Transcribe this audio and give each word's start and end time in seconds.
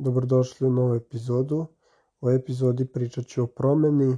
Dobrodošli 0.00 0.66
u 0.66 0.70
novu 0.70 0.94
epizodu. 0.94 1.56
U 2.20 2.26
ovoj 2.26 2.36
epizodi 2.36 2.84
pričat 2.84 3.26
ću 3.26 3.42
o 3.42 3.46
promeni. 3.46 4.12
E, 4.12 4.16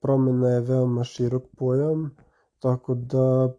promena 0.00 0.48
je 0.48 0.60
veoma 0.60 1.04
širok 1.04 1.42
pojam, 1.56 2.16
tako 2.58 2.94
da 2.94 3.54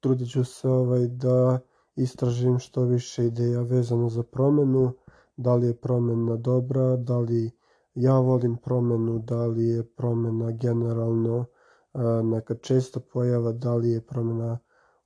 trudit 0.00 0.30
ću 0.30 0.44
se 0.44 0.68
ovaj, 0.68 1.06
da 1.06 1.58
istražim 1.96 2.58
što 2.58 2.84
više 2.84 3.26
ideja 3.26 3.60
vezano 3.60 4.08
za 4.08 4.22
promenu, 4.22 4.92
da 5.36 5.54
li 5.54 5.66
je 5.66 5.76
promena 5.76 6.36
dobra, 6.36 6.96
da 6.96 7.18
li 7.18 7.50
ja 7.94 8.18
volim 8.18 8.56
promenu, 8.56 9.18
da 9.18 9.46
li 9.46 9.66
je 9.68 9.84
promena 9.84 10.50
generalno 10.50 11.44
e, 11.94 11.98
neka 12.22 12.54
česta 12.54 13.00
pojava, 13.00 13.52
da 13.52 13.74
li 13.74 13.90
je 13.90 14.00
promena 14.00 14.58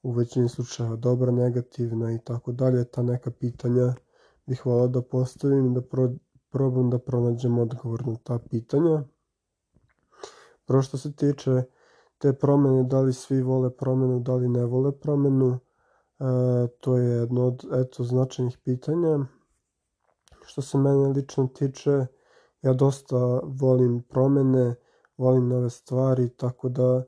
u 0.03 0.13
većini 0.13 0.49
slučajeva 0.49 0.97
dobra, 0.97 1.33
negativna 1.33 2.13
i 2.13 2.19
tako 2.19 2.53
dalje. 2.53 2.85
Ta 2.85 3.03
neka 3.03 3.31
pitanja 3.31 3.95
bih 4.47 4.67
volao 4.67 4.89
da 4.89 5.03
postavim 5.03 5.67
i 5.67 5.75
da 5.75 5.83
pro, 5.83 6.11
probam 6.51 6.91
da 6.91 6.99
pronađem 6.99 7.59
odgovor 7.59 8.07
na 8.07 8.17
ta 8.23 8.39
pitanja. 8.39 9.05
Prvo 10.65 10.83
što 10.83 10.99
se 10.99 11.13
tiče 11.13 11.63
te 12.19 12.33
promene, 12.33 12.85
da 12.85 13.01
li 13.01 13.13
svi 13.13 13.43
vole 13.43 13.71
promenu, 13.77 14.21
da 14.21 14.35
li 14.35 14.49
ne 14.49 14.65
vole 14.65 14.93
promenu, 14.93 15.49
e, 15.53 15.59
to 16.81 16.97
je 16.97 17.09
jedno 17.09 17.47
od 17.47 17.65
eto, 17.73 18.05
značajnih 18.05 18.59
pitanja. 18.65 19.19
Što 20.45 20.63
se 20.63 20.79
mene 20.79 21.09
lično 21.09 21.47
tiče, 21.47 22.07
ja 22.63 22.73
dosta 22.73 23.41
volim 23.45 24.03
promene, 24.03 24.75
volim 25.17 25.49
nove 25.49 25.71
stvari, 25.71 26.29
tako 26.29 26.69
da 26.69 27.05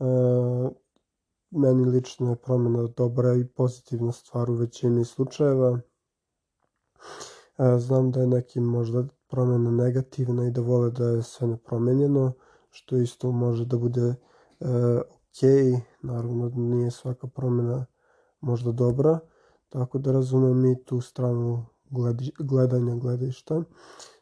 e, 0.00 0.04
meni 1.50 1.84
lično 1.84 2.30
je 2.30 2.36
promena 2.36 2.88
dobra 2.96 3.34
i 3.34 3.44
pozitivna 3.44 4.12
stvar 4.12 4.50
u 4.50 4.54
većini 4.54 5.04
slučajeva. 5.04 5.78
Znam 7.78 8.10
da 8.10 8.20
je 8.20 8.26
nekim 8.26 8.64
možda 8.64 9.04
promena 9.28 9.70
negativna 9.70 10.46
i 10.46 10.50
da 10.50 10.60
vole 10.60 10.90
da 10.90 11.04
je 11.04 11.22
sve 11.22 11.48
nepromenjeno, 11.48 12.32
što 12.70 12.96
isto 12.96 13.32
može 13.32 13.64
da 13.64 13.76
bude 13.76 14.00
e, 14.00 14.14
ok, 15.00 15.42
naravno 16.02 16.48
da 16.48 16.56
nije 16.56 16.90
svaka 16.90 17.26
promena 17.26 17.86
možda 18.40 18.72
dobra, 18.72 19.18
tako 19.68 19.98
da 19.98 20.12
razumem 20.12 20.64
i 20.64 20.84
tu 20.84 21.00
stranu 21.00 21.66
gledanja 22.38 22.94
gledišta. 22.94 23.62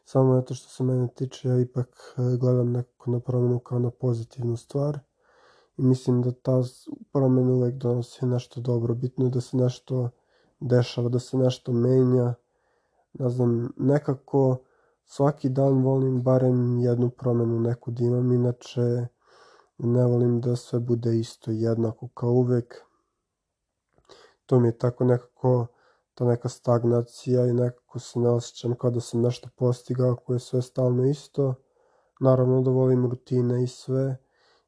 Samo 0.05 0.37
eto 0.37 0.53
što 0.53 0.69
se 0.69 0.83
mene 0.83 1.07
tiče, 1.15 1.49
ja 1.49 1.59
ipak 1.59 2.15
e, 2.17 2.37
gledam 2.37 2.71
nekako 2.71 3.11
na 3.11 3.19
promenu 3.19 3.59
kao 3.59 3.79
na 3.79 3.91
pozitivnu 3.91 4.57
stvar 4.57 4.99
i 5.77 5.81
mislim 5.81 6.21
da 6.21 6.31
ta 6.31 6.61
promena 7.11 7.53
uvek 7.53 7.75
donosi 7.75 8.25
nešto 8.25 8.61
dobro. 8.61 8.95
Bitno 8.95 9.25
je 9.25 9.31
da 9.31 9.41
se 9.41 9.57
nešto 9.57 10.09
dešava, 10.59 11.09
da 11.09 11.19
se 11.19 11.37
nešto 11.37 11.73
menja. 11.73 12.33
Ne 13.19 13.29
znam, 13.29 13.73
nekako 13.77 14.57
svaki 15.05 15.49
dan 15.49 15.83
volim 15.83 16.21
barem 16.21 16.79
jednu 16.79 17.09
promenu 17.09 17.59
neku 17.59 17.91
da 17.91 18.03
imam, 18.03 18.31
inače 18.31 19.07
ne 19.77 20.05
volim 20.05 20.41
da 20.41 20.55
sve 20.55 20.79
bude 20.79 21.19
isto 21.19 21.51
jednako 21.51 22.07
kao 22.07 22.29
uvek. 22.29 22.81
To 24.45 24.59
mi 24.59 24.67
je 24.67 24.77
tako 24.77 25.03
nekako 25.03 25.67
ta 26.13 26.25
neka 26.25 26.49
stagnacija 26.49 27.45
i 27.45 27.53
nekako 27.53 27.99
se 27.99 28.19
ne 28.19 28.29
osjećam 28.29 28.75
kao 28.75 28.91
da 28.91 28.99
sam 28.99 29.21
nešto 29.21 29.49
postigao 29.55 30.15
koje 30.15 30.35
je 30.35 30.39
sve 30.39 30.61
stalno 30.61 31.05
isto. 31.05 31.55
Naravno 32.19 32.61
da 32.61 32.71
volim 32.71 33.09
rutine 33.09 33.63
i 33.63 33.67
sve, 33.67 34.17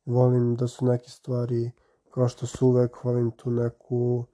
volim 0.05 0.55
da 0.55 0.67
su 0.67 0.85
neke 0.85 1.09
stvari 1.09 1.71
kao 2.11 2.27
što 2.27 2.47
su 2.47 2.67
uvek, 2.67 3.03
volim 3.03 3.31
tu 3.31 3.51
neku 3.51 4.25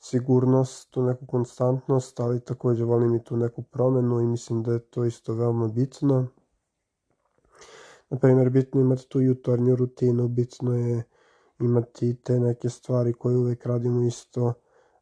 sigurnost, 0.00 0.90
tu 0.90 1.02
neku 1.02 1.26
konstantnost, 1.26 2.20
ali 2.20 2.40
takođe 2.40 2.84
volim 2.84 3.14
i 3.14 3.24
tu 3.24 3.38
neku 3.38 3.62
promenu 3.62 4.20
i 4.20 4.26
mislim 4.26 4.62
da 4.62 4.72
je 4.72 4.80
to 4.80 5.04
isto 5.06 5.34
veoma 5.34 5.68
bitno. 5.68 6.28
Naprimer, 8.10 8.50
bitno 8.50 8.80
je 8.80 8.84
imati 8.84 9.08
tu 9.08 9.20
jutarnju 9.20 9.76
rutinu, 9.76 10.28
bitno 10.28 10.76
je 10.76 11.02
imati 11.60 12.14
te 12.24 12.40
neke 12.40 12.68
stvari 12.68 13.12
koje 13.12 13.36
uvek 13.38 13.66
radimo 13.66 14.02
isto 14.02 14.54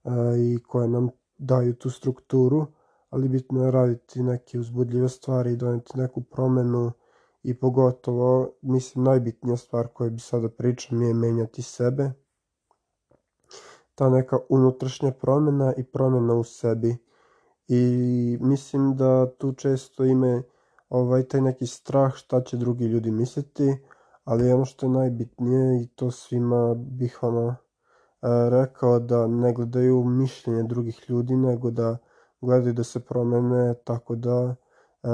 a, 0.05 0.35
i 0.39 0.59
koje 0.69 0.89
nam 0.89 1.11
daju 1.39 1.75
tu 1.75 1.91
strukturu, 1.91 2.67
ali 3.11 3.29
bitno 3.29 3.65
je 3.65 3.71
raditi 3.71 4.23
neke 4.23 4.59
uzbudljive 4.59 5.09
stvari 5.09 5.53
i 5.53 5.57
doneti 5.57 5.99
neku 5.99 6.23
promenu 6.23 6.93
i 7.43 7.55
pogotovo, 7.55 8.53
mislim, 8.63 9.05
najbitnija 9.05 9.57
stvar 9.57 9.89
koju 9.89 10.11
bi 10.11 10.21
sada 10.21 10.49
pričam 10.49 11.03
je 11.03 11.15
menjati 11.15 11.63
sebe. 11.63 12.13
Ta 13.99 14.09
neka 14.11 14.39
unutrašnja 14.49 15.11
promena 15.13 15.73
i 15.77 15.85
promena 15.85 16.35
u 16.35 16.45
sebi. 16.45 16.97
I 17.69 18.39
mislim 18.41 18.97
da 18.97 19.31
tu 19.39 19.53
često 19.53 20.05
ime 20.05 20.43
ovaj 20.89 21.23
taj 21.23 21.41
neki 21.41 21.67
strah 21.67 22.15
šta 22.15 22.41
će 22.41 22.57
drugi 22.57 22.85
ljudi 22.85 23.11
misliti, 23.11 23.77
ali 24.25 24.53
ono 24.53 24.65
što 24.65 24.87
je 24.87 24.91
najbitnije 24.91 25.83
i 25.83 25.87
to 25.87 26.11
svima 26.11 26.75
bih 26.75 27.19
ono 27.23 27.49
e, 27.49 27.57
rekao 28.51 28.99
da 28.99 29.27
ne 29.27 29.53
gledaju 29.53 30.05
mišljenje 30.05 30.63
drugih 30.63 31.05
ljudi, 31.09 31.37
nego 31.37 31.71
da 31.71 31.97
gledaju 32.41 32.73
da 32.73 32.85
se 32.85 33.01
promene 33.01 33.75
tako 33.85 34.15
da 34.15 34.55
e, 35.03 35.09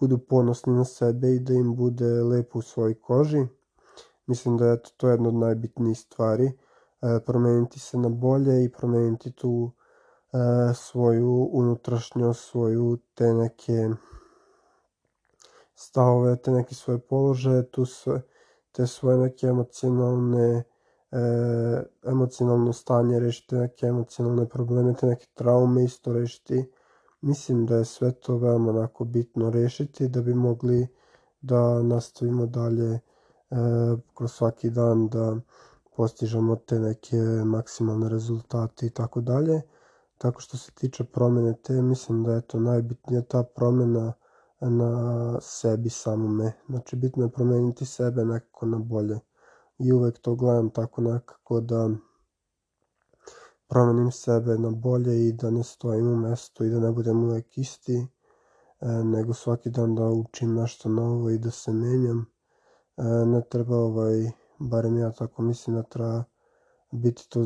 budu 0.00 0.18
ponosni 0.18 0.72
na 0.72 0.84
sebe 0.84 1.34
i 1.34 1.40
da 1.40 1.52
im 1.52 1.76
bude 1.76 2.22
lepo 2.22 2.58
u 2.58 2.62
svojoj 2.62 2.94
koži. 3.00 3.46
Mislim 4.26 4.56
da 4.58 4.66
je 4.66 4.82
to 4.96 5.08
jedna 5.08 5.28
od 5.28 5.34
najbitnijih 5.34 5.98
stvari, 5.98 6.52
promeniti 7.26 7.80
se 7.80 7.98
na 7.98 8.08
bolje 8.08 8.64
i 8.64 8.72
promeniti 8.72 9.32
tu 9.32 9.70
e, 10.32 10.38
svoju 10.74 11.48
unutrašnjost, 11.52 12.50
svoju 12.50 12.98
te 13.14 13.34
neke 13.34 13.88
stavove, 15.74 16.36
te 16.36 16.50
neke 16.50 16.74
svoje 16.74 16.98
položaje, 16.98 17.70
tu 17.70 17.86
sve, 17.86 18.22
te 18.72 18.86
svoje 18.86 19.18
neke 19.18 19.46
emocionalne 19.46 20.64
e, 21.12 21.18
emocionalno 22.02 22.72
stanje, 22.72 23.20
rešiti 23.20 23.54
neke 23.56 23.86
emocionalne 23.86 24.48
probleme, 24.48 24.94
te 24.94 25.06
neke 25.06 25.26
traume 25.34 25.84
isto 25.84 26.12
rešiti. 26.12 26.70
Mislim 27.20 27.66
da 27.66 27.76
je 27.76 27.84
sve 27.84 28.12
to 28.12 28.36
veoma 28.36 28.70
onako 28.70 29.04
bitno 29.04 29.50
rešiti 29.50 30.08
da 30.08 30.22
bi 30.22 30.34
mogli 30.34 30.88
da 31.40 31.82
nastavimo 31.82 32.46
dalje 32.46 32.92
e, 32.94 33.00
kroz 34.14 34.32
svaki 34.32 34.70
dan 34.70 35.08
da 35.08 35.36
postižemo 35.96 36.56
te 36.56 36.78
neke 36.78 37.16
maksimalne 37.44 38.08
rezultate 38.08 38.86
i 38.86 38.90
tako 38.90 39.20
dalje. 39.20 39.62
Tako 40.18 40.40
što 40.40 40.56
se 40.56 40.72
tiče 40.72 41.04
promene 41.04 41.54
te, 41.62 41.82
mislim 41.82 42.24
da 42.24 42.32
je 42.32 42.40
to 42.40 42.60
najbitnija 42.60 43.22
ta 43.22 43.42
promena 43.42 44.12
na 44.60 45.40
sebi 45.40 45.90
samome. 45.90 46.52
Znači 46.68 46.96
bitno 46.96 47.24
je 47.24 47.30
promeniti 47.30 47.86
sebe 47.86 48.24
nekako 48.24 48.66
na 48.66 48.78
bolje. 48.78 49.20
I 49.78 49.92
uvek 49.92 50.18
to 50.18 50.34
gledam 50.34 50.70
tako 50.70 51.00
nekako 51.00 51.60
da 51.60 51.90
promenim 53.68 54.10
sebe 54.12 54.58
na 54.58 54.70
bolje 54.70 55.28
i 55.28 55.32
da 55.32 55.50
ne 55.50 55.64
stojim 55.64 56.08
u 56.08 56.16
mestu 56.16 56.64
i 56.64 56.70
da 56.70 56.80
ne 56.80 56.92
budem 56.92 57.24
uvek 57.24 57.58
isti, 57.58 57.96
e, 57.96 58.06
nego 59.04 59.34
svaki 59.34 59.70
dan 59.70 59.94
da 59.94 60.04
učim 60.04 60.54
nešto 60.54 60.88
novo 60.88 61.30
i 61.30 61.38
da 61.38 61.50
se 61.50 61.72
menjam. 61.72 62.26
E, 62.96 63.02
ne 63.26 63.42
treba 63.50 63.76
ovaj, 63.76 64.30
barem 64.68 64.98
ja 64.98 65.10
tako 65.12 65.42
mislim 65.42 65.76
da 65.76 65.82
treba 65.82 66.24
biti 66.90 67.28
to 67.28 67.44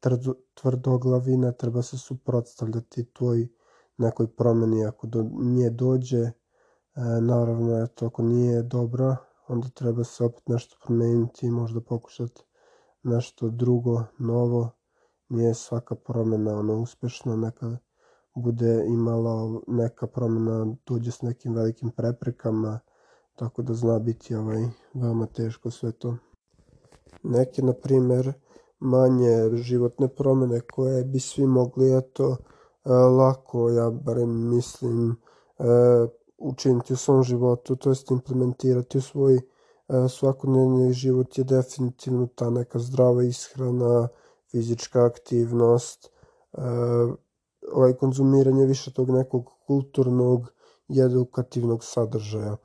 tvrdo, 0.00 0.34
tvrdoglavi, 0.54 1.36
ne 1.36 1.52
treba 1.52 1.82
se 1.82 1.98
suprotstavljati 1.98 3.04
tvoj 3.04 3.48
nekoj 3.96 4.26
promeni 4.26 4.86
ako 4.86 5.06
do 5.06 5.24
nje 5.40 5.70
dođe. 5.70 6.18
E, 6.18 6.32
naravno, 7.20 7.82
eto, 7.82 8.06
ako 8.06 8.22
nije 8.22 8.62
dobra, 8.62 9.16
onda 9.48 9.68
treba 9.68 10.04
se 10.04 10.24
opet 10.24 10.48
nešto 10.48 10.76
promeniti 10.84 11.46
i 11.46 11.50
možda 11.50 11.80
pokušati 11.80 12.42
nešto 13.02 13.48
drugo, 13.48 14.04
novo, 14.18 14.70
nije 15.28 15.54
svaka 15.54 15.94
promena 15.94 16.58
ona 16.58 16.74
uspešna, 16.74 17.36
neka 17.36 17.76
bude 18.34 18.84
imala 18.86 19.60
neka 19.66 20.06
promena 20.06 20.76
tuđe 20.84 21.10
s 21.10 21.22
nekim 21.22 21.54
velikim 21.54 21.90
preprekama, 21.90 22.80
tako 23.34 23.62
da 23.62 23.74
zna 23.74 23.98
biti 23.98 24.34
ovaj, 24.34 24.68
veoma 24.94 25.26
teško 25.26 25.70
sve 25.70 25.92
to. 25.92 26.16
Neke, 27.22 27.62
na 27.62 27.72
primer, 27.72 28.32
manje 28.80 29.56
životne 29.56 30.08
promene 30.08 30.60
koje 30.60 31.04
bi 31.04 31.20
svi 31.20 31.46
mogli, 31.46 31.96
eto, 31.96 32.36
e, 32.84 32.92
lako, 32.92 33.70
ja 33.70 33.90
barem 33.90 34.48
mislim, 34.48 35.10
e, 35.10 35.64
učiniti 36.38 36.92
u 36.92 36.96
svom 36.96 37.22
životu, 37.22 37.76
to 37.76 37.90
jest 37.90 38.10
implementirati 38.10 38.98
u 38.98 39.00
svoj 39.00 39.36
e, 39.36 39.40
svakodnevni 40.08 40.92
život 40.92 41.38
je 41.38 41.44
definitivno 41.44 42.28
ta 42.34 42.50
neka 42.50 42.78
zdrava 42.78 43.22
ishrana, 43.22 44.08
fizička 44.50 45.04
aktivnost, 45.04 46.10
ovaj 47.72 47.92
konzumiranje 47.92 48.66
više 48.66 48.92
tog 48.92 49.10
nekog 49.10 49.50
kulturnog 49.66 50.52
i 50.88 51.00
edukativnog 51.00 51.84
sadržaja. 51.84 52.56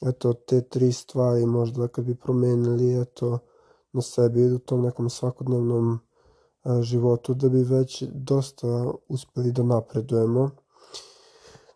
Eto, 0.00 0.32
te 0.32 0.60
tri 0.60 0.92
stvari 0.92 1.46
možda 1.46 1.88
kad 1.88 2.04
bi 2.04 2.14
promenili, 2.14 3.00
eto, 3.00 3.38
na 3.92 4.02
sebi 4.02 4.52
u 4.52 4.58
tom 4.58 4.82
nekom 4.82 5.10
svakodnevnom 5.10 5.98
životu 6.80 7.34
da 7.34 7.48
bi 7.48 7.62
već 7.62 8.02
dosta 8.02 8.92
uspeli 9.08 9.52
da 9.52 9.62
napredujemo. 9.62 10.50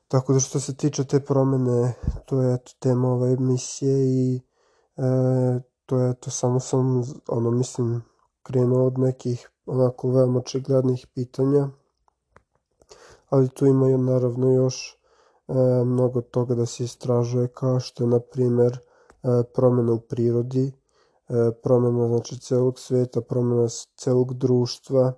Tako 0.08 0.32
da 0.32 0.40
što 0.40 0.60
se 0.60 0.76
tiče 0.76 1.04
te 1.04 1.20
promene, 1.20 1.94
to 2.26 2.42
je 2.42 2.54
eto 2.54 2.72
tema 2.78 3.08
ove 3.08 3.32
emisije 3.32 3.96
i 4.06 4.40
e, 4.96 5.60
to 5.86 5.98
je 5.98 6.10
eto 6.10 6.30
samo 6.30 6.60
sam, 6.60 7.02
ono 7.28 7.50
mislim, 7.50 8.02
krenuo 8.42 8.86
od 8.86 8.98
nekih 8.98 9.50
onako 9.66 10.10
veoma 10.10 10.38
očiglednih 10.38 11.06
pitanja, 11.14 11.68
ali 13.28 13.48
tu 13.48 13.66
ima 13.66 13.90
i 13.90 13.98
naravno 13.98 14.52
još 14.52 14.92
e, 14.92 14.94
mnogo 15.84 16.20
toga 16.20 16.54
da 16.54 16.66
se 16.66 16.84
istražuje 16.84 17.48
kao 17.48 17.80
što 17.80 18.04
je 18.04 18.08
na 18.08 18.20
primer 18.20 18.72
e, 18.72 18.78
promena 19.54 19.92
u 19.92 20.00
prirodi, 20.00 20.72
e, 21.28 21.52
promena 21.62 22.08
znači 22.08 22.38
celog 22.38 22.78
sveta, 22.78 23.20
promena 23.20 23.68
celog 23.96 24.34
društva, 24.34 25.12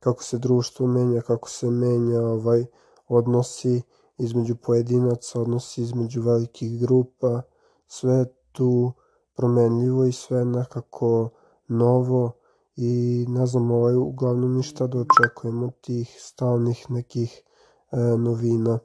kako 0.00 0.22
se 0.22 0.38
društvo 0.38 0.86
menja, 0.86 1.20
kako 1.20 1.50
se 1.50 1.70
menja 1.70 2.20
ovaj 2.20 2.64
odnosi 3.08 3.82
između 4.18 4.56
pojedinaca, 4.56 5.40
odnosi 5.40 5.82
između 5.82 6.22
velikih 6.22 6.80
grupa, 6.80 7.42
sve 7.86 8.24
tu 8.52 8.92
promenljivo 9.34 10.04
i 10.04 10.12
sve 10.12 10.44
nekako 10.44 11.30
novo 11.68 12.32
i 12.76 13.24
ne 13.28 13.46
znam 13.46 13.70
ovaj, 13.70 13.94
uglavnom 13.94 14.56
ništa 14.56 14.86
da 14.86 14.98
očekujemo 14.98 15.70
tih 15.80 16.16
stalnih 16.20 16.90
nekih 16.90 17.42
e, 17.92 17.96
novina. 17.96 18.78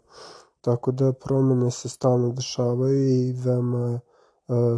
Tako 0.62 0.92
da 0.92 1.14
promene 1.14 1.72
se 1.72 1.90
stalno 1.90 2.30
dešavaju 2.30 3.10
i 3.10 3.34
veoma 3.34 4.00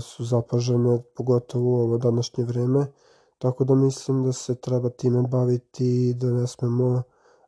su 0.02 0.26
zapažene, 0.26 1.02
pogotovo 1.16 1.72
u 1.72 1.82
ovo 1.82 1.98
današnje 1.98 2.44
vreme. 2.44 2.86
Tako 3.38 3.64
da 3.64 3.76
mislim 3.76 4.24
da 4.24 4.34
se 4.34 4.56
treba 4.56 4.90
time 4.90 5.22
baviti 5.22 6.10
i 6.10 6.14
da 6.14 6.32
ne 6.32 6.48
smemo 6.48 7.04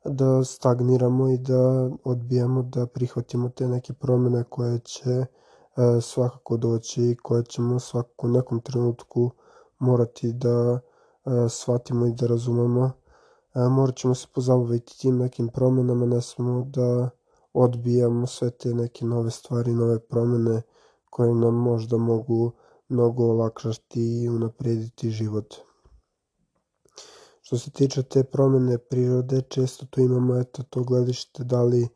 da 0.05 0.43
stagniramo 0.43 1.29
i 1.29 1.37
da 1.37 1.89
odbijamo 2.03 2.63
da 2.63 2.85
prihvatimo 2.85 3.49
te 3.49 3.67
neke 3.67 3.93
promene 3.93 4.43
koje 4.43 4.79
će 4.79 5.09
e, 5.09 5.25
svakako 6.01 6.57
doći 6.57 7.03
i 7.03 7.15
koje 7.15 7.43
ćemo 7.43 7.79
svakako 7.79 8.27
u 8.27 8.29
nekom 8.29 8.61
trenutku 8.61 9.31
morati 9.79 10.33
da 10.33 10.79
e, 10.79 11.49
shvatimo 11.49 12.05
i 12.05 12.11
da 12.11 12.27
razumemo. 12.27 12.91
E, 13.55 13.59
morat 13.69 13.95
ćemo 13.95 14.15
se 14.15 14.27
pozabaviti 14.35 14.99
tim 14.99 15.17
nekim 15.17 15.47
promenama, 15.47 16.05
ne 16.05 16.21
smemo 16.21 16.63
da 16.65 17.09
odbijamo 17.53 18.27
sve 18.27 18.49
te 18.49 18.73
neke 18.73 19.05
nove 19.05 19.31
stvari, 19.31 19.73
nove 19.73 19.99
promene 19.99 20.61
koje 21.13 21.35
nam 21.35 21.55
možda 21.55 21.97
mogu 21.97 22.51
mnogo 22.89 23.25
olakšati 23.25 24.01
i 24.23 24.29
unaprediti 24.29 25.09
život. 25.09 25.55
Što 27.41 27.57
se 27.57 27.71
tiče 27.71 28.03
te 28.03 28.23
promene 28.23 28.77
prirode, 28.77 29.41
često 29.41 29.85
tu 29.85 30.01
imamo 30.01 30.39
eto 30.39 30.63
to 30.63 30.83
gledište 30.83 31.43
da 31.43 31.63
li 31.63 31.87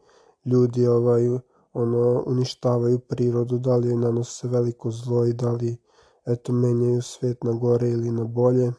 ljudi 0.45 0.87
ovaj, 0.87 1.27
ono, 1.73 2.23
uništavaju 2.27 2.99
prirodu, 2.99 3.57
da 3.57 3.75
li 3.75 3.87
joj 3.87 3.97
nanose 3.97 4.47
veliko 4.47 4.91
zlo 4.91 5.25
i 5.25 5.33
da 5.33 5.51
li 5.51 5.77
eto, 6.25 6.53
menjaju 6.53 7.01
svet 7.01 7.43
na 7.43 7.51
gore 7.51 7.89
ili 7.89 8.11
na 8.11 8.23
bolje. 8.23 8.67
E, 8.67 8.73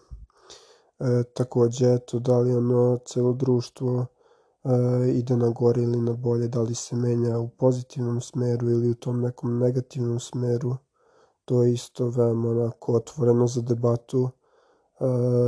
takođe, 1.35 1.95
eto, 1.95 2.19
da 2.19 2.39
li 2.39 2.57
ono 2.57 2.99
celo 3.07 3.33
društvo 3.33 4.07
ide 5.15 5.37
na 5.37 5.49
gore 5.49 5.83
ili 5.83 6.01
na 6.01 6.13
bolje, 6.13 6.49
da 6.49 6.63
li 6.63 6.75
se 6.75 6.97
menja 6.97 7.39
u 7.39 7.49
pozitivnom 7.49 8.21
smeru 8.21 8.71
ili 8.71 8.91
u 8.91 8.95
tom 8.95 9.21
nekom 9.21 9.59
negativnom 9.59 10.21
smeru. 10.21 10.77
To 11.45 11.63
je 11.63 11.73
isto 11.73 12.09
veoma 12.09 12.49
onako 12.51 12.93
otvoreno 12.93 13.47
za 13.47 13.61
debatu 13.61 14.31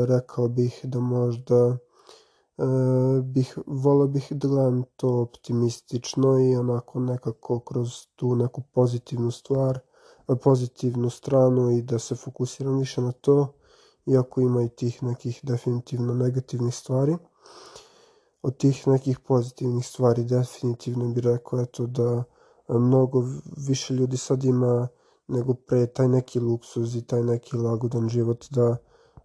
rekao 0.09 0.49
bih 0.49 0.81
da 0.85 1.01
možda 1.01 1.77
bih, 3.23 3.59
volao 3.67 4.09
bih 4.09 4.27
da 4.31 4.49
gledam 4.49 4.85
to 4.97 5.21
optimistično 5.21 6.41
i 6.41 6.57
onako 6.57 7.01
nekako 7.01 7.61
kroz 7.61 8.07
tu 8.17 8.35
neku 8.35 8.63
pozitivnu 8.73 9.31
stvar, 9.31 9.79
pozitivnu 10.43 11.11
stranu 11.11 11.71
i 11.71 11.83
da 11.83 11.99
se 11.99 12.15
fokusiram 12.15 12.79
više 12.79 13.01
na 13.01 13.13
to, 13.13 13.53
iako 14.07 14.41
ima 14.41 14.63
i 14.63 14.69
tih 14.69 15.03
nekih 15.03 15.41
definitivno 15.43 16.15
negativnih 16.15 16.75
stvari. 16.75 17.17
Od 18.43 18.57
tih 18.57 18.89
nekih 18.89 19.19
pozitivnih 19.19 19.87
stvari 19.87 20.25
definitivno 20.25 21.09
bih 21.09 21.25
rekao 21.25 21.61
eto 21.61 21.87
da 21.87 22.25
mnogo 22.69 23.25
više 23.57 23.95
ljudi 23.95 24.17
sad 24.17 24.45
ima 24.45 24.89
nego 25.29 25.55
pre 25.55 25.87
taj 25.87 26.09
neki 26.09 26.41
luksuz 26.41 26.97
i 26.97 27.07
taj 27.07 27.23
neki 27.23 27.57
lagodan 27.57 28.09
život 28.09 28.47
da 28.51 28.77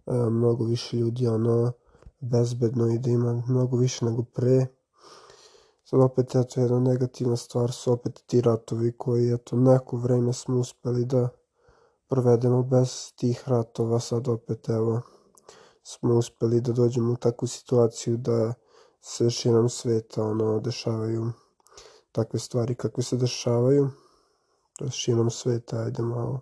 E, 0.06 0.30
mnogo 0.30 0.64
više 0.64 0.96
ljudi 0.96 1.26
ono 1.26 1.72
bezbedno 2.20 2.88
i 2.88 2.98
da 2.98 3.10
ima 3.10 3.42
mnogo 3.48 3.76
više 3.76 4.04
nego 4.04 4.22
pre. 4.22 4.66
Sad 5.84 6.00
opet 6.00 6.34
eto 6.34 6.60
jedna 6.60 6.80
negativna 6.80 7.36
stvar 7.36 7.72
su 7.72 7.92
opet 7.92 8.22
ti 8.26 8.40
ratovi 8.40 8.92
koji 8.92 9.32
eto 9.32 9.56
neko 9.56 9.96
vreme 9.96 10.32
smo 10.32 10.58
uspeli 10.60 11.04
da 11.04 11.28
provedemo 12.08 12.62
bez 12.62 13.12
tih 13.16 13.48
ratova, 13.48 14.00
sad 14.00 14.28
opet 14.28 14.68
evo 14.68 15.00
smo 15.82 16.14
uspeli 16.14 16.60
da 16.60 16.72
dođemo 16.72 17.12
u 17.12 17.16
takvu 17.16 17.48
situaciju 17.48 18.16
da 18.16 18.54
se 19.08 19.30
širom 19.30 19.68
sveta 19.68 20.22
ono 20.22 20.60
dešavaju 20.60 21.32
takve 22.12 22.38
stvari 22.38 22.74
kakve 22.74 23.02
se 23.02 23.16
dešavaju. 23.16 23.90
To 24.78 24.90
širom 24.90 25.30
sveta, 25.30 25.78
ajde 25.78 26.02
malo 26.02 26.40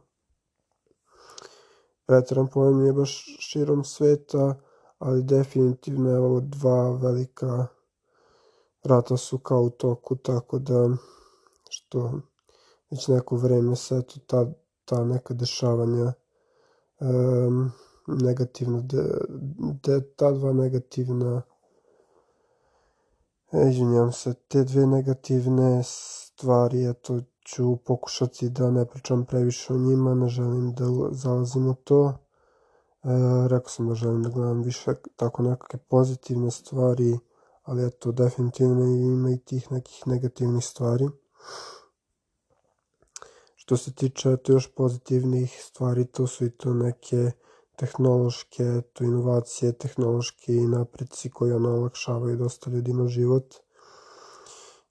pretjeran 2.06 2.46
pojam 2.46 2.80
nije 2.80 2.92
baš 2.92 3.24
širom 3.38 3.84
sveta, 3.84 4.54
ali 4.98 5.22
definitivno 5.22 6.10
je 6.10 6.18
ovo 6.18 6.40
dva 6.40 6.90
velika 6.90 7.66
rata 8.82 9.16
su 9.16 9.38
kao 9.38 9.62
u 9.62 9.70
toku, 9.70 10.16
tako 10.16 10.58
da 10.58 10.88
što 11.68 12.12
već 12.90 13.08
neko 13.08 13.36
vreme 13.36 13.76
se 13.76 13.96
eto 13.96 14.14
ta, 14.26 14.46
ta 14.84 15.04
neka 15.04 15.34
dešavanja 15.34 16.12
um, 17.00 17.72
negativna, 18.06 18.80
de, 18.80 19.02
de, 19.82 20.00
ta 20.16 20.32
dva 20.32 20.52
negativna 20.52 21.42
izvinjam 23.62 24.12
se, 24.12 24.34
te 24.34 24.64
dve 24.64 24.86
negativne 24.86 25.82
stvari, 25.84 26.84
eto, 26.90 27.20
ću 27.44 27.76
pokušati 27.76 28.48
da 28.50 28.70
ne 28.70 28.84
pričam 28.86 29.24
previše 29.24 29.72
o 29.72 29.76
njima, 29.76 30.14
ne 30.14 30.28
želim 30.28 30.72
da 30.72 30.84
zalazim 31.10 31.68
u 31.68 31.74
to. 31.74 32.18
E, 33.04 33.08
rekao 33.48 33.68
sam 33.68 33.88
da 33.88 33.94
želim 33.94 34.22
da 34.22 34.28
gledam 34.28 34.62
više 34.62 34.94
tako 35.16 35.42
nekakve 35.42 35.78
pozitivne 35.78 36.50
stvari, 36.50 37.18
ali 37.62 37.86
eto, 37.86 38.12
definitivno 38.12 38.84
ima 38.84 39.30
i 39.30 39.38
tih 39.38 39.72
nekih 39.72 40.02
negativnih 40.06 40.64
stvari. 40.64 41.08
Što 43.54 43.76
se 43.76 43.92
tiče 43.92 44.32
eto, 44.32 44.52
još 44.52 44.74
pozitivnih 44.74 45.60
stvari, 45.62 46.04
to 46.04 46.26
su 46.26 46.44
i 46.44 46.50
to 46.50 46.74
neke 46.74 47.30
tehnološke, 47.76 48.64
to 48.92 49.04
inovacije, 49.04 49.72
tehnološki 49.72 50.60
napreci 50.66 51.30
koji 51.30 51.52
ono 51.52 51.68
olakšavaju 51.68 52.36
dosta 52.36 52.70
ljudima 52.70 53.06
život. 53.06 53.54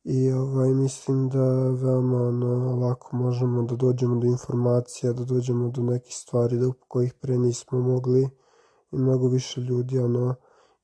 I 0.04 0.32
ovaj, 0.32 0.70
mislim 0.70 1.30
da 1.30 1.70
veoma 1.70 2.22
ono, 2.28 2.76
lako 2.76 3.16
možemo 3.18 3.64
da 3.64 3.76
dođemo 3.76 4.16
do 4.16 4.28
informacija, 4.28 5.14
da 5.14 5.24
dođemo 5.24 5.70
do 5.70 5.82
nekih 5.82 6.16
stvari 6.16 6.58
do 6.58 6.74
kojih 6.88 7.14
pre 7.14 7.38
nismo 7.38 7.80
mogli. 7.80 8.30
I 8.92 8.98
mnogo 8.98 9.28
više 9.28 9.62
ljudi 9.62 10.00
ono, 10.00 10.36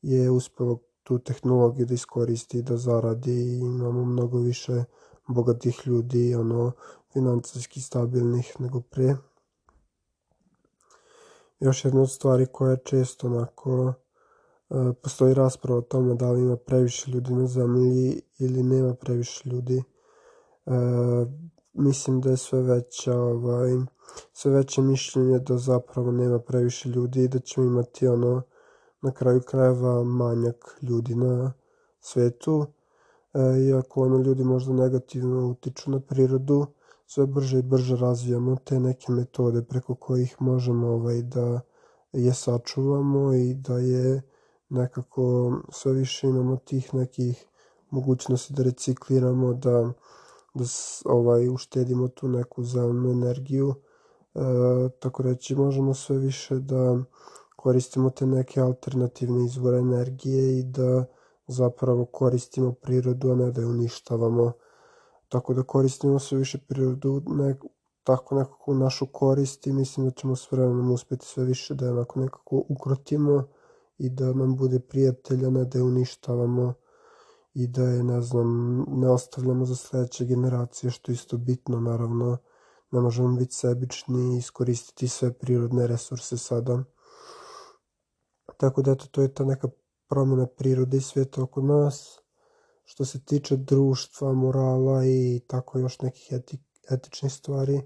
je 0.02 0.32
uspelo 0.32 0.80
tu 1.04 1.20
tehnologiju 1.20 1.86
da 1.86 1.94
iskoristi 1.94 2.62
da 2.62 2.78
zaradi. 2.78 3.32
I 3.32 3.60
imamo 3.60 4.06
mnogo 4.06 4.40
više 4.40 4.84
bogatih 5.28 5.82
ljudi, 5.86 6.36
ono, 6.36 6.72
financijski 7.14 7.82
stabilnih 7.82 8.56
nego 8.60 8.82
pre. 8.82 9.16
Još 11.60 11.86
jedna 11.86 12.02
od 12.02 12.12
stvari 12.12 12.46
koja 12.52 12.72
je 12.72 12.84
često 12.86 13.28
onako 13.28 13.94
E, 14.70 14.94
postoji 15.02 15.34
rasprava 15.34 15.80
o 15.80 15.82
tome 15.82 16.16
da 16.16 16.32
li 16.32 16.42
ima 16.42 16.58
previše 16.58 17.12
ljudi 17.12 17.34
na 17.34 17.48
zemlji 17.48 18.22
ili 18.40 18.64
nema 18.64 18.94
previše 18.94 19.50
ljudi. 19.50 19.78
E, 20.66 20.72
mislim 21.74 22.22
da 22.22 22.30
je 22.30 22.38
sve 22.38 22.62
veća, 22.62 23.20
ovaj, 23.20 23.72
sve 24.34 24.52
veće 24.52 24.82
mišljenje 24.82 25.40
da 25.40 25.58
zapravo 25.58 26.12
nema 26.12 26.40
previše 26.40 26.90
ljudi 26.90 27.24
i 27.24 27.28
da 27.28 27.40
ćemo 27.40 27.68
imati 27.68 28.08
ono 28.08 28.42
na 29.02 29.12
kraju 29.12 29.42
krajeva 29.42 30.04
manjak 30.04 30.78
ljudi 30.82 31.16
na 31.16 31.54
svetu. 32.00 32.66
E, 33.34 33.40
iako 33.70 34.02
ono 34.02 34.18
ljudi 34.18 34.44
možda 34.44 34.74
negativno 34.74 35.48
utiču 35.48 35.92
na 35.92 36.00
prirodu, 36.00 36.66
sve 37.12 37.26
brže 37.26 37.60
i 37.60 37.62
brže 37.62 37.96
razvijamo 37.96 38.56
te 38.56 38.80
neke 38.80 39.12
metode 39.12 39.64
preko 39.64 39.96
kojih 39.96 40.36
možemo 40.40 40.88
ovaj, 40.88 41.22
da 41.22 41.62
je 42.12 42.34
sačuvamo 42.34 43.34
i 43.34 43.54
da 43.54 43.78
je 43.78 44.22
nekako 44.70 45.54
sve 45.72 45.94
više 45.94 46.28
imamo 46.28 46.58
tih 46.58 46.94
nekih 46.94 47.46
mogućnosti 47.90 48.54
da 48.54 48.64
recikliramo, 48.64 49.54
da, 49.54 49.92
da 50.54 50.64
ovaj, 51.06 51.50
uštedimo 51.50 52.08
tu 52.08 52.28
neku 52.28 52.64
zelenu 52.64 53.12
energiju. 53.12 53.74
E, 54.36 54.40
tako 55.00 55.24
reći, 55.24 55.56
možemo 55.56 55.94
sve 55.94 56.18
više 56.18 56.60
da 56.60 56.98
koristimo 57.56 58.10
te 58.10 58.26
neke 58.26 58.62
alternativne 58.62 59.46
izvore 59.46 59.78
energije 59.78 60.60
i 60.60 60.64
da 60.64 61.06
zapravo 61.48 62.06
koristimo 62.06 62.74
prirodu, 62.74 63.32
a 63.32 63.36
ne 63.36 63.52
da 63.52 63.62
je 63.62 63.68
uništavamo. 63.68 64.52
Tako 65.30 65.54
da 65.54 65.64
koristimo 65.64 66.20
sve 66.20 66.38
više 66.38 66.58
prirodu 66.68 67.22
ne, 67.28 67.56
tako 68.04 68.36
nekako 68.36 68.74
našu 68.74 69.06
korist 69.06 69.68
i 69.68 69.74
mislim 69.74 70.06
da 70.06 70.12
ćemo 70.12 70.36
s 70.36 70.52
vremenom 70.52 70.92
uspeti 70.92 71.26
sve 71.26 71.46
više 71.46 71.76
da 71.76 71.86
je 71.86 71.92
onako 71.92 72.20
nekako 72.20 72.64
ukrotimo 72.70 73.48
i 73.98 74.10
da 74.10 74.34
nam 74.34 74.56
bude 74.56 74.80
prijatelja, 74.80 75.50
ne 75.50 75.66
da 75.66 75.78
je 75.78 75.84
uništavamo 75.84 76.74
i 77.54 77.68
da 77.68 77.84
je, 77.84 78.04
ne 78.04 78.22
znam, 78.22 78.80
ne 78.88 79.10
ostavljamo 79.10 79.66
za 79.66 79.76
sledeće 79.76 80.26
generacije, 80.26 80.92
što 80.92 81.12
je 81.12 81.14
isto 81.14 81.38
bitno, 81.38 81.80
naravno, 81.80 82.38
ne 82.92 83.00
možemo 83.00 83.38
biti 83.38 83.56
sebični 83.56 84.36
i 84.36 84.38
iskoristiti 84.38 85.08
sve 85.08 85.34
prirodne 85.34 85.88
resurse 85.88 86.38
sada. 86.38 86.84
Tako 88.58 88.82
da, 88.82 88.92
eto, 88.92 89.06
to 89.12 89.22
je 89.22 89.34
ta 89.34 89.46
neka 89.46 89.68
promjena 90.10 90.48
prirode 90.48 90.98
i 90.98 91.02
sveta 91.02 91.44
oko 91.44 91.62
nas. 91.62 92.20
Što 92.90 93.06
se 93.06 93.20
tiče 93.20 93.58
društva, 93.58 94.34
morala 94.34 95.06
i 95.06 95.42
tako 95.48 95.80
još 95.80 96.00
nekih 96.02 96.28
eti, 96.32 96.58
etičnih 96.92 97.34
stvari, 97.34 97.82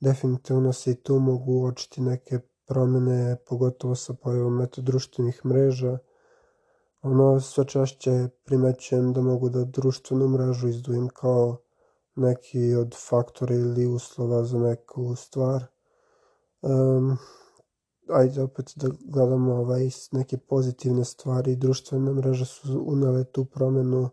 definitivno 0.00 0.72
se 0.72 0.90
i 0.90 0.94
tu 0.94 1.18
mogu 1.18 1.52
uočiti 1.52 2.00
neke 2.00 2.38
promjene, 2.66 3.36
pogotovo 3.46 3.94
sa 3.94 4.14
pojavom 4.14 4.62
eto, 4.62 4.82
društvenih 4.82 5.46
mreža. 5.46 5.98
Ono, 7.02 7.40
sve 7.40 7.64
češće 7.66 8.28
primećujem 8.44 9.12
da 9.12 9.20
mogu 9.20 9.48
da 9.48 9.64
društvenu 9.64 10.28
mrežu 10.28 10.68
izdvojim 10.68 11.08
kao 11.08 11.56
neki 12.14 12.74
od 12.74 12.96
faktora 13.08 13.54
ili 13.54 13.86
uslova 13.86 14.44
za 14.44 14.58
neku 14.58 15.14
stvar. 15.16 15.66
Um, 16.62 17.16
ajde 18.08 18.42
opet 18.42 18.72
da 18.76 18.88
gledamo 19.04 19.54
ovaj, 19.54 19.90
neke 20.12 20.38
pozitivne 20.38 21.04
stvari. 21.04 21.56
Društvene 21.56 22.12
mreže 22.12 22.44
su 22.44 22.84
unele 22.86 23.24
tu 23.24 23.44
promenu 23.44 24.10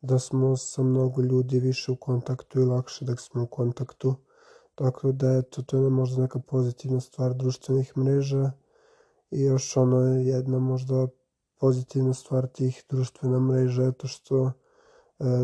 da 0.00 0.18
smo 0.18 0.56
sa 0.56 0.82
mnogo 0.82 1.22
ljudi 1.22 1.60
više 1.60 1.92
u 1.92 1.96
kontaktu 1.96 2.60
i 2.60 2.64
lakše 2.64 3.04
da 3.04 3.16
smo 3.16 3.42
u 3.42 3.46
kontaktu. 3.46 4.14
Tako 4.74 5.12
da 5.12 5.32
eto, 5.32 5.62
to 5.62 5.76
je 5.76 5.90
možda 5.90 6.22
neka 6.22 6.38
pozitivna 6.38 7.00
stvar 7.00 7.34
društvenih 7.34 7.96
mreža 7.96 8.50
i 9.30 9.42
još 9.42 9.76
ono 9.76 10.00
je 10.00 10.26
jedna 10.26 10.58
možda 10.58 11.08
pozitivna 11.60 12.14
stvar 12.14 12.46
tih 12.46 12.84
društvena 12.90 13.40
mreža 13.40 13.82
je 13.82 13.92
to 13.92 14.06
što 14.06 14.46
e, 14.46 14.52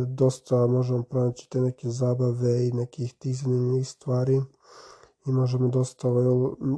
dosta 0.07 0.67
možemo 0.67 1.03
pronaći 1.03 1.51
te 1.51 1.61
neke 1.61 1.89
zabave 1.89 2.69
i 2.69 2.73
nekih 2.73 3.15
tih 3.15 3.37
zanimljivih 3.37 3.89
stvari 3.89 4.41
i 5.27 5.31
možemo 5.31 5.69
dosta 5.69 6.09
ovaj, 6.09 6.25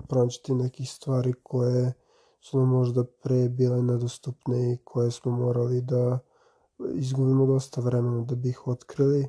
pronaći 0.09 0.55
nekih 0.55 0.91
stvari 0.91 1.33
koje 1.43 1.93
su 2.41 2.59
nam 2.59 2.69
možda 2.69 3.05
pre 3.05 3.49
bile 3.49 3.83
nedostupne 3.83 4.73
i 4.73 4.79
koje 4.85 5.11
smo 5.11 5.33
morali 5.33 5.81
da 5.81 6.19
izgubimo 6.95 7.47
dosta 7.47 7.81
vremena 7.81 8.25
da 8.25 8.35
bi 8.35 8.49
ih 8.49 8.67
otkrili 8.67 9.29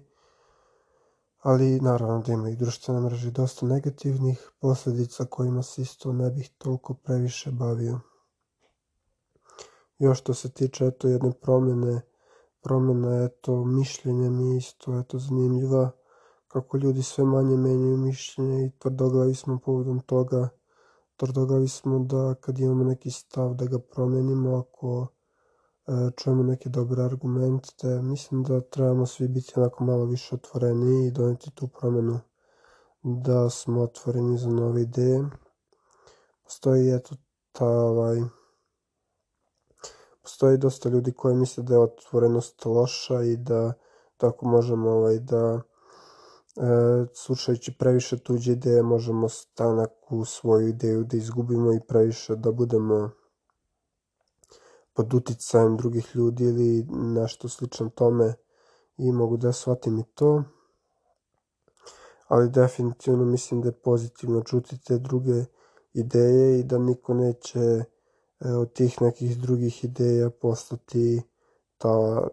ali 1.41 1.79
naravno 1.79 2.21
da 2.21 2.33
ima 2.33 2.49
i 2.49 2.55
društvene 2.55 3.01
mreže 3.01 3.31
dosta 3.31 3.65
negativnih 3.65 4.51
posledica 4.59 5.25
kojima 5.25 5.63
se 5.63 5.81
isto 5.81 6.13
ne 6.13 6.31
bih 6.31 6.49
toliko 6.57 6.93
previše 6.93 7.51
bavio. 7.51 7.99
Još 9.99 10.19
što 10.19 10.33
se 10.33 10.49
tiče 10.49 10.85
eto 10.85 11.07
jedne 11.07 11.31
promjene, 11.31 12.01
promjena 12.61 13.23
eto 13.23 13.65
mišljenja 13.65 14.29
mi 14.29 14.57
isto 14.57 14.99
eto 14.99 15.19
zanimljiva 15.19 15.91
kako 16.47 16.77
ljudi 16.77 17.03
sve 17.03 17.23
manje 17.23 17.57
menjaju 17.57 17.97
mišljenje 17.97 18.65
i 18.65 18.71
tvrdoglavi 18.79 19.35
smo 19.35 19.59
povodom 19.59 19.99
toga 19.99 20.49
tvrdoglavi 21.17 21.67
smo 21.67 21.99
da 21.99 22.35
kad 22.35 22.59
imamo 22.59 22.83
neki 22.83 23.11
stav 23.11 23.53
da 23.53 23.65
ga 23.65 23.79
promenimo 23.79 24.57
ako 24.57 25.07
čujemo 26.15 26.43
neke 26.43 26.69
dobre 26.69 27.03
argumente 27.03 28.01
mislim 28.01 28.43
da 28.43 28.61
trebamo 28.61 29.05
svi 29.05 29.27
biti 29.27 29.53
onako 29.55 29.83
malo 29.83 30.05
više 30.05 30.35
otvoreni 30.35 31.07
i 31.07 31.11
doneti 31.11 31.51
tu 31.51 31.67
promenu 31.67 32.19
da 33.03 33.49
smo 33.49 33.81
otvoreni 33.81 34.37
za 34.37 34.49
nove 34.49 34.81
ideje. 34.81 35.29
Postoji 36.43 36.95
eto 36.95 37.15
ta 37.51 37.67
ovaj 37.67 38.21
postoji 40.21 40.57
dosta 40.57 40.89
ljudi 40.89 41.11
koji 41.11 41.35
misle 41.35 41.63
da 41.63 41.73
je 41.73 41.79
otvorenost 41.79 42.65
loša 42.65 43.23
i 43.23 43.37
da 43.37 43.73
tako 44.17 44.47
možemo 44.47 44.89
ovaj, 44.89 45.19
da 45.19 45.61
e, 45.61 45.61
slušajući 47.13 47.77
previše 47.77 48.17
tuđe 48.17 48.51
ideje 48.51 48.83
možemo 48.83 49.29
stanak 49.29 49.91
u 50.09 50.25
svoju 50.25 50.67
ideju 50.67 51.03
da 51.03 51.17
izgubimo 51.17 51.73
i 51.73 51.79
previše 51.87 52.35
da 52.35 52.51
budemo 52.51 53.09
pod 54.97 55.13
uticajem 55.13 55.77
drugih 55.77 56.11
ljudi 56.15 56.43
ili 56.43 56.85
nešto 56.89 57.49
slično 57.49 57.89
tome 57.89 58.33
i 58.97 59.11
mogu 59.11 59.37
da 59.37 59.53
shvatim 59.53 59.99
i 59.99 60.03
to. 60.15 60.43
Ali 62.27 62.49
definitivno 62.49 63.25
mislim 63.25 63.61
da 63.61 63.67
je 63.67 63.81
pozitivno 63.81 64.41
čuti 64.41 64.83
te 64.83 64.97
druge 64.97 65.45
ideje 65.93 66.59
i 66.59 66.63
da 66.63 66.77
niko 66.77 67.13
neće 67.13 67.83
E, 68.39 68.51
od 68.51 68.73
tih 68.73 69.01
nekih 69.01 69.37
drugih 69.41 69.83
ideja 69.83 70.29
postati 70.29 71.21
ta, 71.77 72.27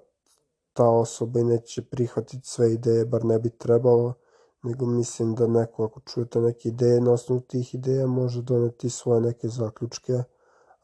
ta 0.73 0.88
osoba 0.88 1.40
i 1.40 1.44
neće 1.44 1.83
prihvatiti 1.83 2.49
sve 2.49 2.73
ideje, 2.73 3.04
bar 3.04 3.25
ne 3.25 3.38
bi 3.38 3.50
trebalo, 3.50 4.14
nego 4.62 4.87
mislim 4.87 5.35
da 5.35 5.47
neko 5.47 5.85
ako 5.85 6.00
čujete 6.00 6.40
neke 6.40 6.68
ideje, 6.68 7.00
na 7.00 7.12
osnovu 7.12 7.40
tih 7.40 7.75
ideja 7.75 8.06
može 8.06 8.42
doneti 8.42 8.90
svoje 8.90 9.21
neke 9.21 9.49
zaključke, 9.49 10.12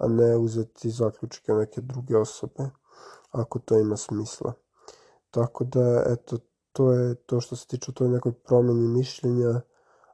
a 0.00 0.08
ne 0.08 0.36
uzeti 0.36 0.90
zaključke 0.90 1.52
neke 1.52 1.80
druge 1.80 2.16
osobe, 2.16 2.70
ako 3.30 3.58
to 3.58 3.78
ima 3.78 3.96
smisla. 3.96 4.52
Tako 5.30 5.64
da, 5.64 6.02
eto, 6.06 6.38
to 6.72 6.92
je 6.92 7.14
to 7.14 7.40
što 7.40 7.56
se 7.56 7.66
tiče 7.66 7.92
toj 7.92 8.08
nekoj 8.08 8.32
promeni 8.32 8.88
mišljenja, 8.88 9.60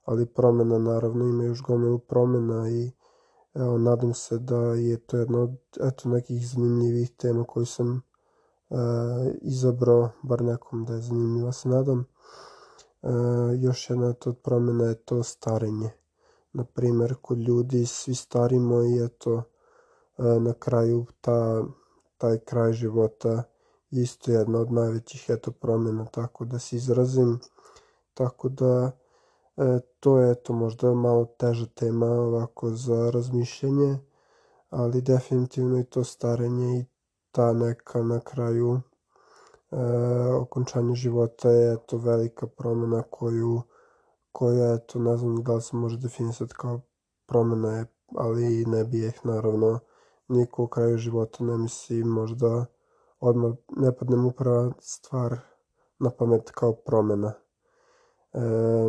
ali 0.05 0.27
promena 0.27 0.79
naravno 0.79 1.25
ima 1.25 1.45
još 1.45 1.63
gomilu 1.63 1.99
promena 1.99 2.71
i 2.71 2.91
Evo, 3.57 3.79
nadam 3.79 4.15
se 4.15 4.39
da 4.39 4.57
je 4.57 4.97
to 4.97 5.17
jedna 5.17 5.39
od 5.43 5.57
eto, 5.81 6.09
nekih 6.09 6.49
zanimljivih 6.49 7.11
tema 7.11 7.45
koju 7.45 7.67
sam 7.67 7.97
e, 7.97 8.77
izabrao, 9.41 10.11
bar 10.23 10.43
nekom 10.43 10.85
da 10.85 10.95
je 10.95 11.01
zanimljiva, 11.01 11.53
se 11.53 11.69
nadam. 11.69 12.01
E, 13.03 13.09
još 13.59 13.91
jedna 13.91 14.07
od 14.07 14.37
promjena 14.43 14.85
je 14.85 14.95
to 14.95 15.23
starenje. 15.23 15.91
Naprimer, 16.53 17.15
kod 17.23 17.39
ljudi 17.39 17.87
svi 17.87 18.15
starimo 18.15 18.83
i 18.83 19.05
eto, 19.05 19.43
na 20.19 20.53
kraju 20.53 21.07
ta, 21.21 21.65
taj 22.19 22.39
kraj 22.39 22.73
života 22.73 23.43
isto 23.91 24.33
jedna 24.33 24.59
od 24.59 24.73
najvećih 24.73 25.25
eto 25.29 25.51
promjena, 25.51 26.05
tako 26.05 26.45
da 26.45 26.59
se 26.59 26.77
izrazim. 26.77 27.39
Tako 28.15 28.49
da 28.49 28.93
E, 29.57 29.81
to 30.01 30.19
je 30.19 30.31
eto 30.33 30.53
možda 30.53 30.95
malo 30.95 31.25
teža 31.25 31.67
tema 31.67 32.07
ovako 32.07 32.71
za 32.71 33.11
razmišljanje, 33.11 33.99
ali 34.71 35.03
definitivno 35.03 35.79
i 35.79 35.85
to 35.85 36.05
starenje 36.05 36.79
i 36.79 36.85
ta 37.33 37.53
neka 37.53 38.03
na 38.03 38.21
kraju 38.21 38.81
e, 39.71 39.77
okončanje 40.41 40.95
života 40.95 41.51
je 41.51 41.73
eto 41.73 41.99
velika 41.99 42.47
promena 42.47 43.03
koju 43.11 43.63
koja 44.33 44.75
eto 44.75 44.99
ne 44.99 45.17
znam 45.17 45.43
da 45.43 45.55
li 45.55 45.63
se 45.63 45.77
može 45.77 45.99
definisati 45.99 46.55
kao 46.57 46.81
promena 47.27 47.79
je, 47.79 47.87
ali 48.17 48.65
ne 48.67 48.85
bi 48.85 49.07
ih 49.07 49.21
naravno 49.25 49.79
niko 50.29 50.63
u 50.63 50.67
kraju 50.67 50.99
života 50.99 51.45
ne 51.45 51.59
misli 51.59 52.05
možda 52.05 52.67
odmah 53.21 53.53
ne 53.77 53.97
padne 53.97 54.17
mu 54.17 54.31
prva 54.31 54.73
stvar 54.81 55.39
na 55.99 56.11
pamet 56.11 56.51
kao 56.51 56.73
promena. 56.73 57.33
E, 58.33 58.41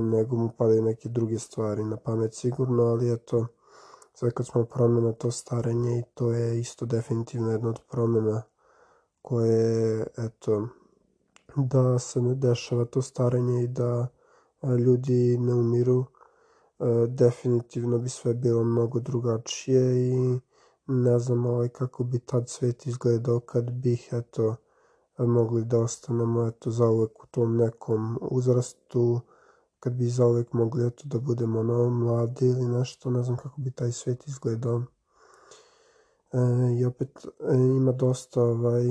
nego 0.01 0.35
mu 0.35 0.49
padaju 0.57 0.81
neke 0.81 1.09
druge 1.09 1.39
stvari 1.39 1.83
na 1.83 1.97
pamet 1.97 2.33
sigurno, 2.33 2.83
ali 2.83 3.13
eto, 3.13 3.47
sad 4.13 4.33
kad 4.33 4.45
smo 4.47 4.65
promena 4.65 5.11
to 5.13 5.31
starenje 5.31 5.99
i 5.99 6.03
to 6.13 6.31
je 6.31 6.59
isto 6.59 6.85
definitivno 6.85 7.51
jedna 7.51 7.69
od 7.69 7.79
promena 7.91 8.41
koje, 9.21 10.07
eto, 10.17 10.67
da 11.55 11.99
se 11.99 12.21
ne 12.21 12.35
dešava 12.35 12.85
to 12.85 13.01
starenje 13.01 13.63
i 13.63 13.67
da 13.67 14.07
ljudi 14.87 15.37
ne 15.37 15.53
umiru, 15.53 16.05
e, 16.79 16.85
definitivno 17.07 17.97
bi 17.97 18.09
sve 18.09 18.33
bilo 18.33 18.63
mnogo 18.63 18.99
drugačije 18.99 20.11
i 20.11 20.39
ne 20.87 21.19
znam 21.19 21.45
ovaj, 21.45 21.69
kako 21.69 22.03
bi 22.03 22.19
tad 22.19 22.49
svet 22.49 22.85
izgledao 22.85 23.39
kad 23.39 23.71
bih, 23.71 24.09
eto, 24.11 24.55
mogli 25.17 25.65
da 25.65 25.79
ostanemo 25.79 26.47
eto 26.47 26.71
zauvek 26.71 27.23
u 27.23 27.27
tom 27.27 27.57
nekom 27.57 28.19
uzrastu 28.21 29.21
kad 29.79 29.93
bi 29.93 30.09
zauvek 30.09 30.53
mogli 30.53 30.87
eto 30.87 31.03
da 31.05 31.19
budemo 31.19 31.59
ono 31.59 31.89
mladi 31.89 32.47
ili 32.47 32.67
nešto, 32.67 33.09
ne 33.09 33.23
znam 33.23 33.37
kako 33.37 33.61
bi 33.61 33.71
taj 33.71 33.91
svet 33.91 34.27
izgledao. 34.27 34.83
E, 36.31 36.37
I 36.79 36.85
opet 36.85 37.25
e, 37.25 37.55
ima 37.55 37.91
dosta 37.91 38.41
ovaj, 38.41 38.87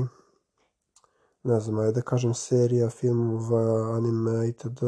ne 1.42 1.60
znam, 1.60 1.78
ajde 1.78 1.92
da 1.92 2.00
kažem 2.02 2.34
serija, 2.34 2.90
filmova, 2.90 3.96
anime 3.96 4.48
itd. 4.48 4.82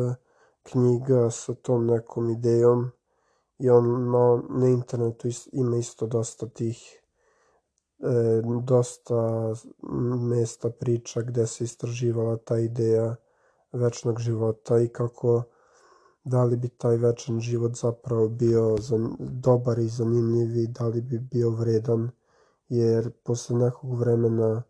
knjiga 0.62 1.30
sa 1.30 1.54
tom 1.54 1.86
nekom 1.86 2.30
idejom 2.30 2.90
i 3.58 3.70
on 3.70 4.10
na, 4.50 4.68
internetu 4.68 5.28
ima 5.52 5.76
isto 5.76 6.06
dosta 6.06 6.48
tih 6.48 7.02
e, 7.98 8.42
dosta 8.62 9.54
mesta 10.30 10.70
priča 10.70 11.22
gde 11.22 11.46
se 11.46 11.64
istraživala 11.64 12.36
ta 12.36 12.58
ideja 12.58 13.16
večnog 13.72 14.20
života 14.20 14.80
i 14.80 14.88
kako 14.88 15.42
da 16.24 16.44
li 16.44 16.56
bi 16.56 16.68
taj 16.68 16.96
večan 16.96 17.40
život 17.40 17.72
zapravo 17.72 18.28
bio 18.28 18.76
dobar 19.18 19.78
i 19.78 19.88
zanimljiv 19.88 20.56
i 20.56 20.66
da 20.66 20.86
li 20.86 21.00
bi 21.00 21.18
bio 21.18 21.50
vredan 21.50 22.10
jer 22.68 23.10
posle 23.24 23.56
nekog 23.56 23.98
vremena 23.98 24.62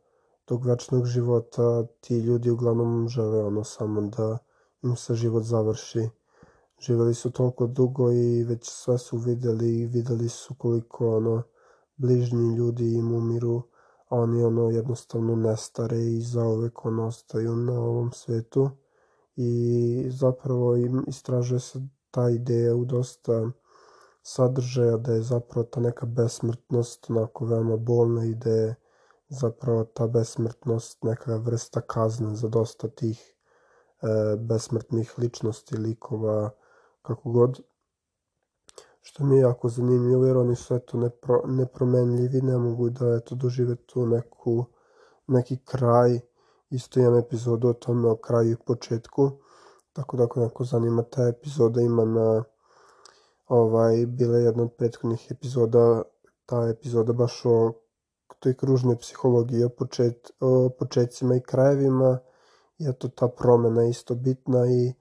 tog 0.44 0.66
večnog 0.66 1.06
života 1.06 1.86
ti 2.00 2.18
ljudi 2.18 2.50
uglavnom 2.50 3.08
žele 3.08 3.44
ono 3.44 3.64
samo 3.64 4.00
da 4.00 4.38
im 4.82 4.96
se 4.96 5.14
život 5.14 5.42
završi. 5.42 6.08
Živeli 6.80 7.14
su 7.14 7.30
toliko 7.30 7.66
dugo 7.66 8.12
i 8.12 8.44
već 8.44 8.70
sve 8.70 8.98
su 8.98 9.16
videli 9.16 9.78
i 9.78 9.86
videli 9.86 10.28
su 10.28 10.54
koliko 10.54 11.16
ono 11.16 11.42
bližnji 11.96 12.54
ljudi 12.56 12.94
im 12.94 13.14
umiru, 13.14 13.62
a 14.08 14.16
oni 14.16 14.42
ono 14.42 14.70
jednostavno 14.70 15.36
nestare 15.36 15.98
i 15.98 16.20
zaovek 16.20 16.84
ono 16.84 17.06
ostaju 17.06 17.56
na 17.56 17.80
ovom 17.80 18.12
svetu. 18.12 18.70
I 19.36 20.06
zapravo 20.10 20.76
im 20.76 21.04
istražuje 21.06 21.60
se 21.60 21.80
ta 22.10 22.30
ideja 22.30 22.74
u 22.74 22.84
dosta 22.84 23.50
sadržaja 24.22 24.96
da 24.96 25.12
je 25.12 25.22
zapravo 25.22 25.64
ta 25.64 25.80
neka 25.80 26.06
besmrtnost 26.06 27.10
onako 27.10 27.44
veoma 27.44 27.76
bolna 27.76 28.24
i 28.24 28.34
da 28.34 28.50
je 28.50 28.74
zapravo 29.28 29.84
ta 29.84 30.06
besmrtnost 30.06 31.04
neka 31.04 31.36
vrsta 31.36 31.80
kazne 31.80 32.34
za 32.34 32.48
dosta 32.48 32.88
tih 32.88 33.34
e, 34.02 34.36
besmrtnih 34.36 35.18
ličnosti, 35.18 35.76
likova, 35.76 36.50
kako 37.08 37.30
god. 37.30 37.60
Što 39.00 39.24
mi 39.24 39.36
je 39.36 39.40
jako 39.40 39.68
zanimljivo 39.68 40.26
jer 40.26 40.36
oni 40.36 40.56
su 40.56 40.74
eto 40.74 40.98
nepro, 40.98 41.42
nepromenljivi, 41.46 42.42
ne 42.42 42.58
mogu 42.58 42.90
da 42.90 43.14
eto 43.16 43.34
dožive 43.34 43.76
tu 43.76 44.06
neku, 44.06 44.64
neki 45.26 45.56
kraj. 45.64 46.20
Isto 46.70 47.00
imam 47.00 47.18
epizodu 47.18 47.68
o 47.68 47.72
tome 47.72 48.08
o 48.08 48.16
kraju 48.16 48.52
i 48.52 48.64
početku. 48.66 49.30
Tako 49.92 50.16
da 50.16 50.24
ako 50.24 50.40
neko 50.40 50.64
zanima 50.64 51.02
ta 51.02 51.28
epizoda 51.28 51.80
ima 51.80 52.04
na 52.04 52.44
ovaj, 53.48 54.06
bila 54.06 54.38
je 54.38 54.44
jedna 54.44 54.62
od 54.62 54.72
prethodnih 54.78 55.26
epizoda, 55.30 56.02
ta 56.46 56.68
epizoda 56.68 57.12
baš 57.12 57.42
o 57.44 57.72
toj 58.38 58.54
kružnoj 58.56 58.96
psihologiji, 58.98 59.64
o, 59.64 59.68
počet, 59.68 60.30
o 60.40 60.68
početcima 60.78 61.36
i 61.36 61.40
krajevima, 61.40 62.18
i 62.78 62.88
eto 62.88 63.08
ta 63.08 63.28
promena 63.28 63.84
isto 63.84 64.14
bitna 64.14 64.66
i 64.66 64.92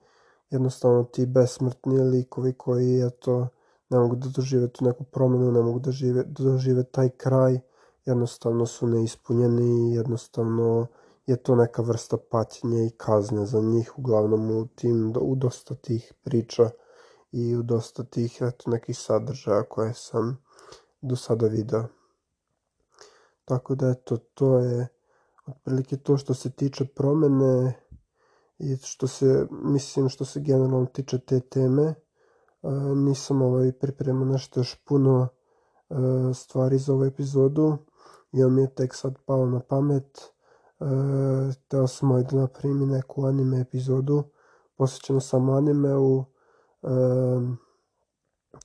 jednostavno 0.50 1.04
ti 1.04 1.26
besmrtni 1.26 2.00
likovi 2.00 2.52
koji 2.52 3.06
eto 3.06 3.48
ne 3.90 3.98
mogu 3.98 4.16
da 4.16 4.28
dožive 4.28 4.68
tu 4.68 4.84
neku 4.84 5.04
promenu, 5.04 5.52
ne 5.52 5.62
mogu 5.62 5.78
da, 5.78 5.90
žive, 5.90 6.24
da 6.24 6.44
dožive 6.44 6.84
taj 6.84 7.08
kraj, 7.08 7.60
jednostavno 8.04 8.66
su 8.66 8.86
neispunjeni, 8.86 9.94
jednostavno 9.94 10.86
je 11.26 11.36
to 11.36 11.54
neka 11.54 11.82
vrsta 11.82 12.16
patnje 12.30 12.86
i 12.86 12.90
kazne 12.90 13.46
za 13.46 13.60
njih, 13.60 13.98
uglavnom 13.98 14.50
u 14.50 14.66
tim, 14.66 15.14
u 15.20 15.34
dosta 15.34 15.74
tih 15.74 16.12
priča 16.22 16.70
i 17.32 17.56
u 17.56 17.62
dosta 17.62 18.04
tih 18.04 18.38
eto, 18.40 18.70
nekih 18.70 18.98
sadržaja 18.98 19.62
koje 19.62 19.94
sam 19.94 20.38
do 21.00 21.16
sada 21.16 21.46
video. 21.46 21.84
Tako 23.44 23.74
da 23.74 23.90
eto, 23.90 24.16
to 24.16 24.58
je 24.58 24.88
otprilike 25.46 25.96
to 25.96 26.16
što 26.16 26.34
se 26.34 26.50
tiče 26.50 26.84
promene 26.84 27.80
i 28.58 28.76
što 28.76 29.06
se, 29.06 29.46
mislim, 29.50 30.08
što 30.08 30.24
se 30.24 30.40
generalno 30.40 30.86
tiče 30.86 31.18
te 31.18 31.40
teme. 31.40 31.94
nisam 32.94 33.42
ovaj 33.42 33.72
pripremao 33.72 34.24
nešto 34.24 34.60
još 34.60 34.74
puno 34.84 35.28
stvari 36.34 36.78
za 36.78 36.92
ovu 36.92 37.04
epizodu. 37.04 37.76
On 38.32 38.54
mi 38.54 38.62
je 38.62 38.74
tek 38.74 38.94
sad 38.94 39.18
pao 39.26 39.46
na 39.46 39.60
pamet. 39.60 40.18
Teo 41.68 41.86
sam 41.86 42.10
ovaj 42.10 42.22
da 42.22 42.36
napravim 42.36 42.88
neku 42.88 43.24
anime 43.24 43.60
epizodu 43.60 44.24
posvećenu 44.76 45.20
samo 45.20 45.52
animeu 45.52 46.24
Um, 46.82 47.58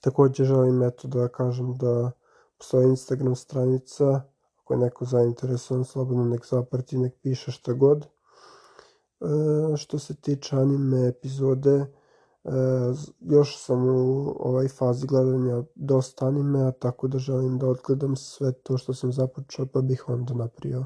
takođe 0.01 0.43
želim 0.43 0.83
eto 0.83 1.07
da 1.07 1.27
kažem 1.27 1.77
da 1.77 2.11
postoji 2.57 2.89
Instagram 2.89 3.35
stranica, 3.35 4.21
ako 4.59 4.73
je 4.73 4.79
neko 4.79 5.05
zainteresovan, 5.05 5.85
slobodno 5.85 6.25
nek 6.25 6.45
zaprati, 6.45 6.97
nek 6.97 7.13
piše 7.21 7.51
šta 7.51 7.73
god. 7.73 8.05
E, 9.23 9.77
što 9.77 9.99
se 9.99 10.15
tiče 10.15 10.55
anime 10.55 11.07
epizode, 11.07 11.71
e, 11.79 11.87
još 13.19 13.57
sam 13.65 13.87
u 13.87 14.35
ovaj 14.39 14.67
fazi 14.67 15.07
gledanja 15.07 15.63
dosta 15.75 16.27
animea, 16.27 16.71
tako 16.71 17.07
da 17.07 17.17
želim 17.17 17.59
da 17.59 17.67
odgledam 17.67 18.15
sve 18.15 18.51
to 18.51 18.77
što 18.77 18.93
sam 18.93 19.11
započeo, 19.11 19.65
pa 19.65 19.81
bih 19.81 20.03
onda 20.07 20.33
napravio 20.33 20.85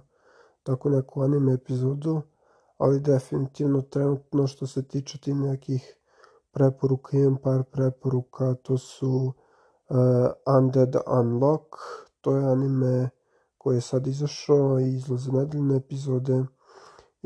tako 0.63 0.89
neku 0.89 1.21
anime 1.21 1.53
epizodu, 1.53 2.21
ali 2.77 2.99
definitivno 2.99 3.81
trenutno 3.81 4.47
što 4.47 4.67
se 4.67 4.83
tiče 4.83 5.17
ti 5.17 5.33
nekih 5.33 5.97
preporuka, 6.51 7.17
imam 7.17 7.37
par 7.43 7.63
preporuka, 7.63 8.53
to 8.53 8.77
su 8.77 9.33
uh, 9.89 9.97
Undead 10.57 10.95
Unlock, 11.19 11.75
to 12.21 12.35
je 12.37 12.45
anime 12.51 13.09
koji 13.57 13.77
je 13.77 13.81
sad 13.81 14.07
izašao 14.07 14.79
i 14.79 14.95
izlaze 14.95 15.31
nedeljne 15.31 15.75
epizode. 15.75 16.43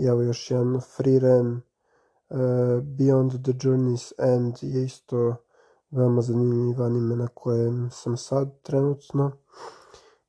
I 0.02 0.06
evo 0.06 0.22
još 0.22 0.52
jedan 0.52 0.82
Frieren, 0.96 1.52
uh, 1.56 2.38
Beyond 2.84 3.44
the 3.44 3.52
Journey's 3.52 4.12
End 4.18 4.56
je 4.62 4.84
isto 4.84 5.36
veoma 5.92 6.22
zanimljiv 6.22 6.84
anime 6.84 7.16
na 7.16 7.28
kojem 7.28 7.90
sam 7.92 8.18
sad 8.18 8.62
trenutno. 8.62 9.32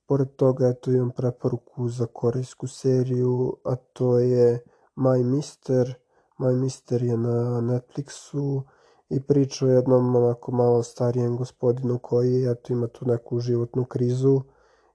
Pored 0.06 0.37
toga, 0.37 0.68
eto 0.68 0.90
imam 0.90 1.11
preporuku 1.11 1.88
za 1.88 2.06
korejsku 2.06 2.66
seriju, 2.66 3.56
a 3.64 3.76
to 3.76 4.18
je 4.18 4.64
My 4.96 5.24
Mister. 5.24 5.94
My 6.38 6.56
Mister 6.56 7.02
je 7.02 7.16
na 7.16 7.61
Netflixu 7.61 8.62
i 9.08 9.20
priča 9.20 9.66
o 9.66 9.68
jednom 9.68 10.16
onako 10.16 10.52
malo 10.52 10.82
starijem 10.82 11.37
gospodinu 11.37 11.98
koji 11.98 12.50
eto 12.50 12.72
ima 12.72 12.87
tu 12.87 13.06
neku 13.06 13.40
životnu 13.40 13.85
krizu 13.85 14.40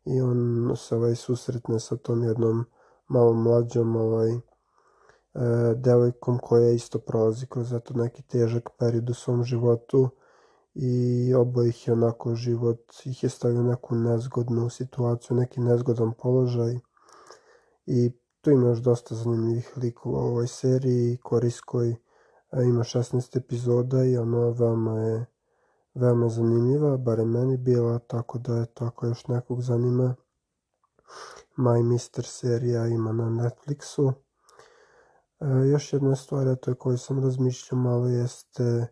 i 0.06 0.22
on 0.22 0.72
se 0.76 0.96
ovaj 0.96 1.16
susretne 1.16 1.80
sa 1.80 1.96
tom 1.96 2.24
jednom 2.24 2.66
malo 3.08 3.34
mlađom 3.34 3.96
ovaj 3.96 4.40
devojkom 5.76 6.40
koja 6.40 6.72
isto 6.72 7.00
prolazi 7.00 7.46
kroz 7.46 7.74
eto 7.74 7.94
neki 7.94 8.24
težak 8.24 8.70
period 8.78 9.10
u 9.10 9.14
svom 9.14 9.44
životu 9.44 10.10
i 10.74 11.34
obojih 11.34 11.88
je 11.88 11.94
onako 11.94 12.36
život 12.36 12.94
ih 13.06 13.24
je 13.24 13.30
stavio 13.30 13.64
neku 13.64 13.96
nezgodnu 13.96 14.70
situaciju, 14.70 15.38
neki 15.38 15.62
nezgodan 15.62 16.14
položaj 16.14 16.80
i 17.86 18.12
tu 18.42 18.52
ima 18.52 18.68
još 18.68 18.80
dosta 18.80 19.16
zanimljivih 19.16 19.78
likova 19.78 20.24
u 20.24 20.28
ovoj 20.28 20.48
seriji 20.48 21.18
korijskoj 21.18 21.96
ima 22.54 22.84
16 22.84 23.38
epizoda 23.38 24.04
i 24.04 24.18
ono 24.18 24.52
veoma 24.52 25.00
je 25.00 25.26
veoma 25.94 26.30
zanimljiva, 26.30 26.98
bare 26.98 27.26
meni 27.26 27.58
bila, 27.58 28.00
tako 28.00 28.38
da 28.38 28.56
je 28.56 28.66
to 28.66 28.86
ako 28.86 29.08
još 29.08 29.28
nekog 29.28 29.62
zanima. 29.62 30.16
My 31.58 31.84
Mister 31.84 32.26
serija 32.26 32.88
ima 32.88 33.12
na 33.12 33.24
Netflixu. 33.24 34.14
E, 35.40 35.68
još 35.72 35.94
jedna 35.94 36.16
stvar, 36.16 36.56
to 36.56 36.72
je 36.72 36.76
koju 36.76 36.98
sam 36.98 37.24
razmišljao 37.24 37.82
malo, 37.82 38.08
jeste 38.08 38.88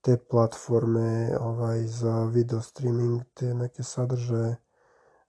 te 0.00 0.16
platforme 0.30 1.38
ovaj, 1.40 1.86
za 1.86 2.24
video 2.24 2.60
streaming, 2.60 3.22
te 3.34 3.54
neke 3.54 3.82
sadržaje. 3.82 4.56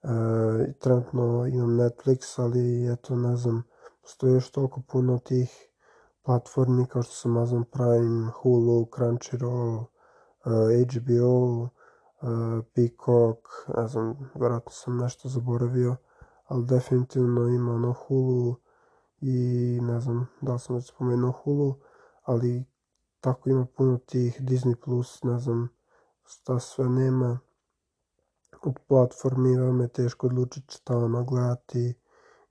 E, 0.04 0.08
trenutno 0.80 1.46
imam 1.46 1.70
Netflix, 1.70 2.42
ali 2.42 2.94
eto, 2.94 3.16
ne 3.16 3.36
znam, 3.36 3.64
postoji 4.02 4.34
još 4.34 4.52
toliko 4.52 4.82
puno 4.88 5.20
tih 5.20 5.70
platformi 6.26 6.86
kao 6.86 7.02
što 7.04 7.14
su 7.14 7.30
Amazon 7.30 7.64
Prime, 7.64 8.32
Hulu, 8.32 8.86
Crunchyroll, 8.86 9.78
uh, 9.80 9.88
HBO, 10.92 11.62
uh, 11.62 11.70
Peacock, 12.74 13.40
ne 13.78 13.88
znam, 13.88 14.32
vjerojatno 14.36 14.72
sam 14.72 14.98
nešto 14.98 15.30
zaboravio, 15.30 15.96
ali 16.46 16.66
definitivno 16.66 17.48
ima 17.48 17.74
ono 17.74 17.94
Hulu 17.94 18.56
i 19.22 19.80
ne 19.82 20.00
znam 20.00 20.28
da 20.42 20.54
li 20.54 20.60
sam 20.60 20.76
već 20.76 20.88
spomenuo 20.88 21.32
Hulu, 21.32 21.76
ali 22.24 22.66
tako 23.20 23.50
ima 23.50 23.66
puno 23.66 23.98
tih 23.98 24.42
Disney+, 24.42 24.76
Plus, 24.76 25.24
ne 25.24 25.40
znam 25.40 25.70
šta 26.26 26.60
sve 26.60 26.90
nema 26.90 27.40
od 28.64 28.80
platformi, 28.88 29.58
veoma 29.58 29.88
teško 29.88 30.28
odlučiti 30.28 30.74
šta 30.74 30.98
ono 30.98 31.24
gledati, 31.24 31.94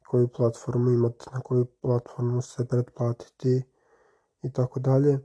koju 0.09 0.29
platformu 0.29 0.91
imate, 0.91 1.25
na 1.33 1.41
koju 1.41 1.67
platformu 1.81 2.43
se 2.43 2.69
pretplatiti 2.69 3.63
i 4.43 4.53
tako 4.53 4.81
dalje. 4.81 5.19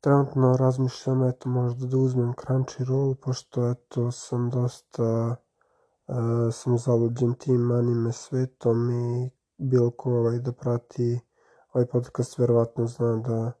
Trenutno 0.00 0.56
razmišljam 0.56 1.24
eto 1.24 1.48
možda 1.48 1.86
da 1.86 1.96
uzmem 1.96 2.34
Crunchyroll 2.34 3.14
pošto 3.14 3.70
eto 3.70 4.10
sam 4.10 4.50
dosta 4.50 5.36
uh, 6.06 6.16
sam 6.52 6.78
zaluđen 6.78 7.34
tim 7.34 7.70
anime 7.70 8.12
svetom 8.12 8.90
i 8.90 9.30
bilo 9.58 9.90
ko 9.90 10.10
ovaj 10.10 10.38
da 10.38 10.52
prati 10.52 11.20
ovaj 11.72 11.86
podcast 11.86 12.38
verovatno 12.38 12.86
zna 12.86 13.16
da 13.16 13.52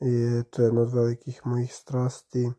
je 0.00 0.42
to 0.42 0.62
jedna 0.62 0.80
od 0.80 0.92
velikih 0.92 1.40
mojih 1.44 1.74
strasti. 1.74 2.52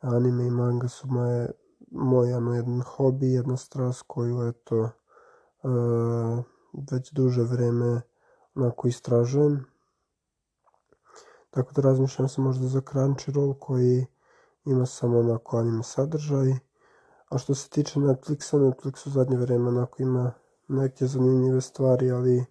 Anime 0.00 0.46
i 0.46 0.50
manga 0.50 0.88
su 0.88 1.08
moje, 1.08 1.50
moj 1.90 2.34
ano, 2.34 2.54
jedan 2.54 2.80
hobi, 2.80 3.32
jedna 3.32 3.56
strast 3.56 4.02
koju 4.06 4.48
eto 4.48 4.80
uh, 4.82 6.44
već 6.90 7.12
duže 7.12 7.42
vreme 7.42 8.00
onako 8.54 8.88
istražujem 8.88 9.66
Tako 11.56 11.72
da 11.72 11.82
razmišljam 11.82 12.28
se 12.28 12.40
možda 12.40 12.66
za 12.68 12.80
Crunchyroll 12.80 13.58
koji 13.58 14.06
ima 14.64 14.86
samo 14.86 15.18
onako 15.18 15.58
anime 15.58 15.82
sadržaj. 15.82 16.52
A 17.28 17.38
što 17.38 17.54
se 17.54 17.68
tiče 17.68 18.00
Netflixa, 18.00 18.58
Netflix 18.58 19.06
u 19.06 19.10
zadnje 19.10 19.36
vreme 19.36 19.68
onako 19.68 20.02
ima 20.02 20.32
neke 20.68 21.06
zanimljive 21.06 21.60
stvari, 21.60 22.10
ali 22.10 22.44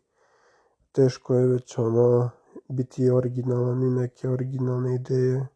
teško 0.92 1.36
je 1.36 1.48
već 1.48 1.78
ono 1.78 2.30
biti 2.70 3.10
originalan 3.10 3.84
i 3.84 3.90
neke 3.90 4.30
originalne 4.30 4.96
ideje 4.96 5.48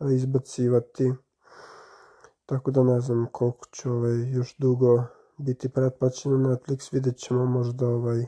izbacivati. 0.00 1.12
Tako 2.46 2.70
da 2.70 2.82
ne 2.82 3.00
znam 3.00 3.26
koliko 3.32 3.66
će 3.72 3.90
ovaj, 3.90 4.30
još 4.30 4.56
dugo 4.58 5.04
biti 5.38 5.68
pretplaćeno 5.68 6.36
Netflix, 6.36 6.92
vidjet 6.92 7.16
ćemo 7.16 7.44
možda 7.44 7.88
ovaj, 7.88 8.26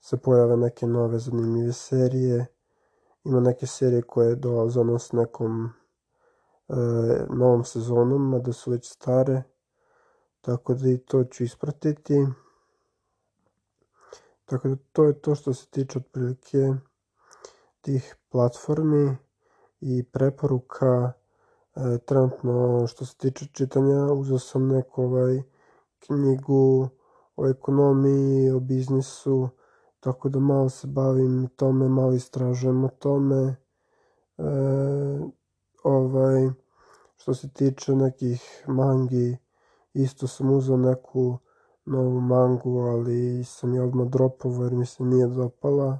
se 0.00 0.16
pojave 0.16 0.56
neke 0.56 0.86
nove 0.86 1.18
zanimljive 1.18 1.72
serije. 1.72 2.46
Ima 3.24 3.40
neke 3.40 3.66
serije 3.66 4.02
koje 4.02 4.36
dolaze 4.36 4.80
ono 4.80 4.98
s 4.98 5.12
nekom 5.12 5.70
e, 6.68 6.74
novom 7.30 7.64
sezonom, 7.64 8.30
mada 8.30 8.52
su 8.52 8.70
već 8.70 8.90
stare. 8.92 9.42
Tako 10.40 10.74
da 10.74 10.88
i 10.88 10.98
to 10.98 11.24
ću 11.24 11.44
ispratiti. 11.44 12.26
Tako 14.48 14.68
da 14.68 14.76
to 14.92 15.04
je 15.04 15.20
to 15.20 15.34
što 15.34 15.54
se 15.54 15.66
tiče 15.66 15.98
otprilike 15.98 16.58
tih 17.80 18.16
platformi 18.28 19.16
i 19.80 20.02
preporuka. 20.02 21.12
E, 21.76 21.98
trenutno 21.98 22.86
što 22.86 23.04
se 23.06 23.16
tiče 23.16 23.46
čitanja 23.52 24.12
uzeo 24.12 24.38
sam 24.38 24.68
neku 24.68 25.02
ovaj 25.02 25.42
knjigu 25.98 26.88
o 27.36 27.48
ekonomiji, 27.48 28.50
o 28.50 28.60
biznisu, 28.60 29.48
tako 30.00 30.28
da 30.28 30.38
malo 30.38 30.68
se 30.68 30.86
bavim 30.86 31.48
tome, 31.56 31.88
malo 31.88 32.12
istražujem 32.12 32.84
o 32.84 32.88
tome. 32.88 33.56
E, 34.38 34.44
ovaj, 35.84 36.50
što 37.16 37.34
se 37.34 37.48
tiče 37.48 37.96
nekih 37.96 38.64
mangi, 38.66 39.36
isto 39.94 40.26
sam 40.26 40.50
uzeo 40.50 40.76
neku 40.76 41.38
novu 41.88 42.20
mangu, 42.20 42.80
ali 42.80 43.44
sam 43.44 43.74
je 43.74 43.82
odmah 43.82 44.06
dropovao 44.06 44.64
jer 44.64 44.72
mi 44.72 44.86
se 44.86 45.04
nije 45.04 45.26
dopala. 45.26 45.98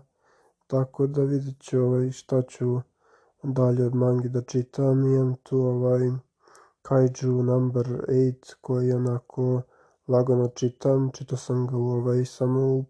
Tako 0.67 1.07
da 1.07 1.23
vidjet 1.23 1.61
ću 1.61 1.81
ovaj, 1.81 2.11
šta 2.11 2.43
ću 2.43 2.81
dalje 3.43 3.87
od 3.87 3.95
mangi 3.95 4.29
da 4.29 4.43
čitam. 4.43 5.07
Imam 5.07 5.35
tu 5.43 5.59
ovaj 5.59 6.11
Kaiju 6.83 7.43
number 7.43 7.87
8 8.09 8.55
koji 8.61 8.93
onako 8.93 9.63
lagano 10.09 10.49
čitam. 10.49 11.11
Čitao 11.13 11.39
sam 11.39 11.67
ga 11.67 11.77
u 11.77 11.89
ovaj 11.89 12.25
samo 12.25 12.61
u 12.61 12.85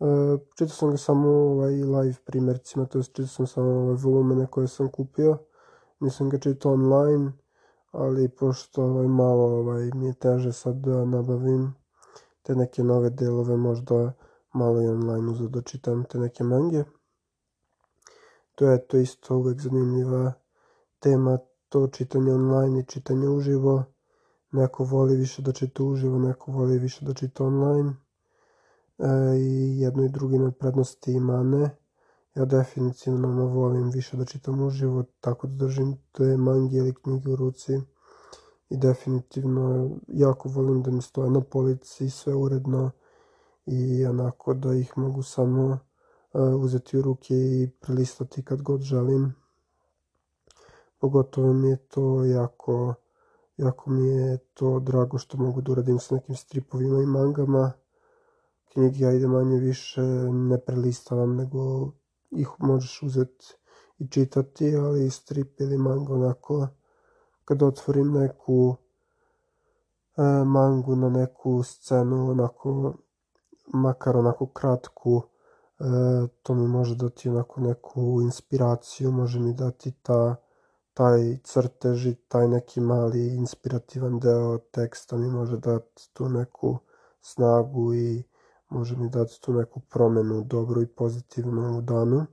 Uh, 0.00 0.40
čitao 0.54 0.74
sam 0.74 0.90
ga 0.90 0.96
samo 0.96 1.28
ovaj 1.28 1.72
live 1.72 2.16
primjercima, 2.24 2.86
to 2.86 3.02
čitao 3.02 3.26
sam 3.26 3.46
samo 3.46 3.70
ovaj 3.70 3.94
volumene 3.94 4.46
koje 4.46 4.68
sam 4.68 4.88
kupio. 4.88 5.38
Nisam 6.00 6.28
ga 6.28 6.38
čitao 6.38 6.72
online, 6.72 7.32
ali 7.92 8.28
pošto 8.28 8.84
ovaj 8.84 9.08
malo 9.08 9.44
ovaj 9.44 9.90
mi 9.94 10.06
je 10.06 10.14
teže 10.14 10.52
sad 10.52 10.76
da 10.76 11.04
nabavim 11.04 11.74
te 12.50 12.56
neke 12.56 12.82
nove 12.84 13.10
delove, 13.10 13.56
možda 13.56 14.12
malo 14.52 14.82
i 14.82 14.88
online 14.88 15.30
uzeo 15.30 15.48
da 15.48 15.62
čitam 15.62 16.04
te 16.04 16.18
neke 16.18 16.44
mange. 16.44 16.84
To 18.54 18.70
je 18.70 18.86
to 18.86 18.96
isto 18.96 19.36
uvek 19.36 19.60
zanimljiva 19.60 20.32
tema, 21.00 21.38
to 21.68 21.86
čitanje 21.86 22.32
online 22.32 22.80
i 22.80 22.86
čitanje 22.86 23.28
uživo. 23.28 23.84
Neko 24.52 24.84
voli 24.84 25.16
više 25.16 25.42
da 25.42 25.52
čita 25.52 25.84
uživo, 25.84 26.18
neko 26.18 26.52
voli 26.52 26.78
više 26.78 27.04
da 27.04 27.14
čita 27.14 27.44
online. 27.44 27.94
E, 28.98 29.38
I 29.38 29.80
jedno 29.80 30.04
i 30.04 30.08
drugo 30.08 30.36
ima 30.36 30.50
prednosti 30.50 31.12
i 31.12 31.20
mane. 31.20 31.70
Ja 32.34 32.44
definitivno 32.44 33.46
volim 33.46 33.90
više 33.90 34.16
da 34.16 34.24
čitam 34.24 34.62
uživo, 34.62 35.04
tako 35.20 35.46
da 35.46 35.54
držim 35.54 35.96
te 36.12 36.36
mange 36.36 36.76
ili 36.76 36.94
knjige 36.94 37.30
u 37.30 37.36
ruci 37.36 37.80
i 38.70 38.76
definitivno 38.76 39.90
jako 40.08 40.48
volim 40.48 40.82
da 40.82 40.90
mi 40.90 41.02
stoje 41.02 41.30
na 41.30 41.40
polici 41.40 42.10
sve 42.10 42.34
uredno 42.34 42.90
i 43.66 44.06
onako 44.06 44.54
da 44.54 44.74
ih 44.74 44.98
mogu 44.98 45.22
samo 45.22 45.78
uh, 46.32 46.62
uzeti 46.64 46.98
u 46.98 47.02
ruke 47.02 47.34
i 47.34 47.70
prelistati 47.80 48.44
kad 48.44 48.62
god 48.62 48.80
želim. 48.80 49.34
Pogotovo 50.98 51.52
mi 51.52 51.70
je 51.70 51.76
to 51.76 52.24
jako, 52.24 52.94
jako 53.56 53.90
mi 53.90 54.08
je 54.08 54.38
to 54.54 54.80
drago 54.80 55.18
što 55.18 55.38
mogu 55.38 55.60
da 55.60 55.72
uradim 55.72 55.98
sa 55.98 56.14
nekim 56.14 56.36
stripovima 56.36 57.02
i 57.02 57.06
mangama. 57.06 57.72
Knjige 58.72 59.06
ajde 59.06 59.26
manje 59.26 59.58
više 59.58 60.02
ne 60.32 60.58
prelistavam, 60.58 61.36
nego 61.36 61.92
ih 62.30 62.48
možeš 62.58 63.02
uzeti 63.02 63.46
i 63.98 64.08
čitati, 64.08 64.76
ali 64.76 65.10
strip 65.10 65.60
ili 65.60 65.78
manga 65.78 66.14
onako 66.14 66.68
kad 67.50 67.62
otvorim 67.62 68.12
neku 68.12 68.76
e, 70.16 70.22
mangu 70.44 70.96
na 70.96 71.08
neku 71.08 71.62
scenu, 71.62 72.30
onako, 72.30 72.94
makar 73.66 74.16
onako 74.16 74.46
kratku, 74.46 75.22
e, 75.80 75.84
to 76.42 76.54
mi 76.54 76.68
može 76.68 76.94
dati 76.94 77.28
onako 77.28 77.60
neku 77.60 78.20
inspiraciju, 78.22 79.12
može 79.12 79.40
mi 79.40 79.54
dati 79.54 79.92
ta, 79.92 80.36
taj 80.94 81.36
crtež 81.44 82.06
i 82.06 82.14
taj 82.14 82.48
neki 82.48 82.80
mali 82.80 83.34
inspirativan 83.34 84.18
deo 84.18 84.58
teksta 84.58 85.16
mi 85.16 85.30
može 85.30 85.56
dati 85.56 86.10
tu 86.12 86.28
neku 86.28 86.78
snagu 87.20 87.94
i 87.94 88.22
može 88.68 88.96
mi 88.96 89.08
dati 89.08 89.40
tu 89.40 89.52
neku 89.52 89.80
promenu 89.80 90.44
dobru 90.44 90.82
i 90.82 90.86
pozitivnu 90.86 91.78
u 91.78 91.80
danu 91.80 92.26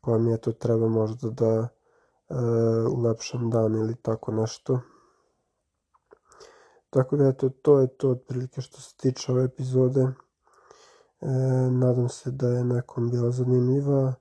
koja 0.00 0.18
mi 0.18 0.30
je 0.30 0.38
to 0.38 0.52
treba 0.52 0.88
možda 0.88 1.30
da 1.30 1.68
U 2.90 3.02
lepšem 3.02 3.50
dan 3.50 3.74
ili 3.74 3.94
tako 4.02 4.32
nešto. 4.32 4.80
Tako 6.90 7.16
da 7.16 7.28
eto, 7.28 7.48
to 7.48 7.78
je 7.80 7.86
to 7.86 8.10
otprilike 8.10 8.60
što 8.60 8.80
se 8.80 8.96
tiče 8.96 9.32
ove 9.32 9.44
epizode. 9.44 10.00
E, 11.20 11.26
nadam 11.70 12.08
se 12.08 12.30
da 12.30 12.48
je 12.48 12.64
nekom 12.64 13.10
bila 13.10 13.30
zanimljiva. 13.30 14.14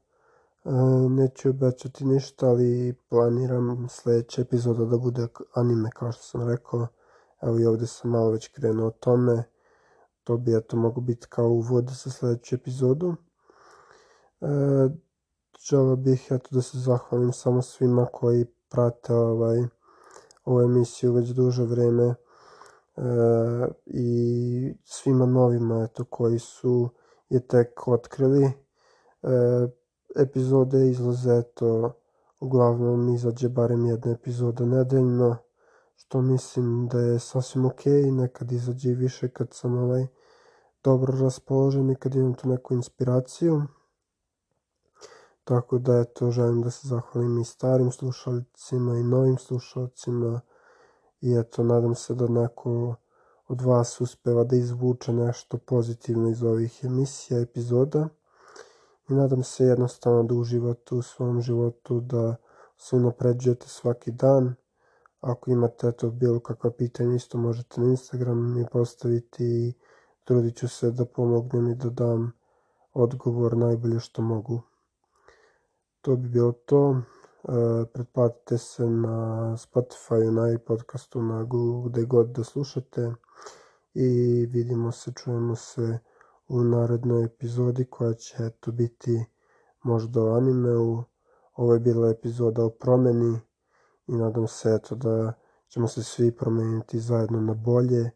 E, 0.65 0.72
neću 1.10 1.50
obećati 1.50 2.06
ništa, 2.06 2.48
ali 2.48 2.96
planiram 3.10 3.88
sledeća 3.89 4.41
epizoda 4.41 4.86
da 4.86 4.98
bude 4.98 5.28
anime, 5.54 5.89
kao 5.93 6.12
što 6.12 6.24
sam 6.24 6.50
rekao. 6.50 6.88
Evo 7.41 7.60
i 7.60 7.65
ovde 7.65 7.88
sam 7.88 8.12
malo 8.12 8.32
već 8.32 8.48
krenuo 8.48 8.88
o 8.88 8.91
tome. 8.91 9.43
To 10.24 10.38
bi 10.38 10.58
eto 10.58 10.78
mogu 10.78 11.02
biti 11.02 11.28
kao 11.30 11.48
uvod 11.48 11.89
za 11.89 12.12
sledeću 12.12 12.56
epizodu. 12.56 13.15
E, 14.41 14.48
želeo 15.60 15.96
bih 15.96 16.28
eto 16.32 16.48
da 16.52 16.62
se 16.62 16.80
zahvalim 16.80 17.34
samo 17.34 17.62
svima 17.62 18.06
koji 18.13 18.46
prate 18.70 19.13
ovaj 19.13 19.58
ovu 20.46 20.62
emisiju 20.62 21.13
već 21.13 21.30
duže 21.30 21.63
vreme 21.63 22.04
e, 22.06 22.15
i 23.86 24.74
svima 24.84 25.26
novima 25.26 25.84
eto 25.84 26.06
koji 26.06 26.39
su 26.39 26.89
je 27.30 27.39
tek 27.39 27.88
otkrili 27.88 28.46
e, 28.46 28.52
epizode 30.15 30.89
izlaze 30.89 31.38
eto 31.38 31.93
uglavnom 32.39 33.15
izađe 33.15 33.50
barem 33.50 33.86
jedna 33.86 34.12
epizoda 34.12 34.65
nedeljno 34.65 35.38
što 35.96 36.22
mislim 36.22 36.88
da 36.88 37.00
je 37.00 37.20
sasvim 37.20 37.65
ok 37.65 37.86
nekad 38.12 38.52
izađe 38.52 38.89
i 38.89 38.96
više 38.96 39.30
kad 39.30 39.48
sam 39.54 39.78
ovaj 39.78 40.08
dobro 40.84 41.20
raspoložen 41.20 41.89
i 41.91 41.96
kad 41.96 42.15
imam 42.15 42.34
tu 42.34 42.50
neku 42.50 42.74
inspiraciju 42.74 43.62
Tako 45.48 45.78
da 45.78 46.00
eto, 46.00 46.32
želim 46.32 46.62
da 46.62 46.72
se 46.72 46.88
zahvalim 46.88 47.38
i 47.38 47.46
starim 47.46 47.92
slušalcima 47.92 48.98
i 48.98 49.04
novim 49.04 49.38
slušalcima 49.38 50.42
i 51.22 51.34
eto, 51.40 51.64
nadam 51.64 51.96
se 51.96 52.16
da 52.16 52.28
neko 52.28 52.96
od 53.48 53.62
vas 53.62 54.02
uspeva 54.02 54.44
da 54.44 54.56
izvuče 54.56 55.14
nešto 55.14 55.58
pozitivno 55.58 56.30
iz 56.30 56.44
ovih 56.44 56.80
emisija, 56.84 57.40
epizoda 57.40 58.10
i 59.10 59.14
nadam 59.14 59.44
se 59.44 59.64
jednostavno 59.64 60.24
da 60.24 60.36
uživate 60.36 60.96
u 60.96 61.02
svom 61.02 61.42
životu, 61.42 62.00
da 62.00 62.36
se 62.78 62.96
unapređujete 62.96 63.68
svaki 63.68 64.12
dan. 64.12 64.56
Ako 65.22 65.52
imate 65.52 65.88
eto 65.88 66.10
bilo 66.10 66.40
kakva 66.40 66.72
pitanja, 66.72 67.16
isto 67.16 67.38
možete 67.38 67.82
na 67.82 67.88
Instagram 67.88 68.54
mi 68.54 68.66
postaviti 68.72 69.46
i 69.46 69.74
trudit 70.24 70.58
ću 70.58 70.68
se 70.68 70.92
da 70.92 71.06
pomognem 71.06 71.68
i 71.68 71.76
da 71.76 71.90
dam 71.90 72.32
odgovor 72.94 73.58
najbolje 73.58 74.00
što 74.00 74.22
mogu 74.22 74.62
to 76.08 76.15
bi 76.15 76.30
bilo 76.30 76.52
to. 76.52 76.96
E, 76.96 77.86
pretplatite 77.93 78.58
se 78.58 78.86
na 78.89 79.58
Spotify, 79.58 80.32
na 80.32 80.52
iPodcastu, 80.52 81.22
na 81.22 81.43
Google, 81.43 81.89
gde 81.89 82.06
god 82.06 82.28
da 82.28 82.43
slušate 82.43 83.12
i 83.93 84.08
vidimo 84.46 84.91
se, 84.91 85.12
čujemo 85.13 85.56
se 85.56 86.00
u 86.48 86.63
narednoj 86.63 87.24
epizodi 87.24 87.86
koja 87.86 88.13
će 88.13 88.36
eto 88.39 88.72
biti 88.72 89.26
možda 89.84 90.24
o 90.24 90.38
animeu. 90.38 91.04
Ovo 91.54 91.74
je 91.74 91.80
bila 91.80 92.10
epizoda 92.10 92.63
o 92.65 92.70
promeni 92.70 93.39
i 94.08 94.15
nadam 94.15 94.48
se 94.48 94.70
eto 94.70 94.96
da 94.96 95.34
ćemo 95.67 95.88
se 95.88 96.04
svi 96.04 96.32
promeniti 96.32 97.00
zajedno 97.00 97.41
na 97.41 97.54
bolje 97.54 98.12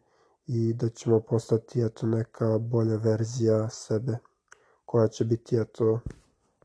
i 0.46 0.74
da 0.74 0.88
ćemo 0.88 1.20
postati 1.20 1.82
eto 1.82 2.06
neka 2.06 2.58
bolja 2.58 2.96
verzija 2.96 3.68
sebe 3.68 4.18
koja 4.84 5.08
će 5.08 5.24
biti 5.24 5.56
eto 5.56 6.00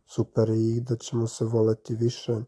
super 0.07 0.49
i 0.49 0.81
da 0.81 0.95
ćemo 0.95 1.27
se 1.27 1.45
voleti 1.45 1.95
više 1.95 2.41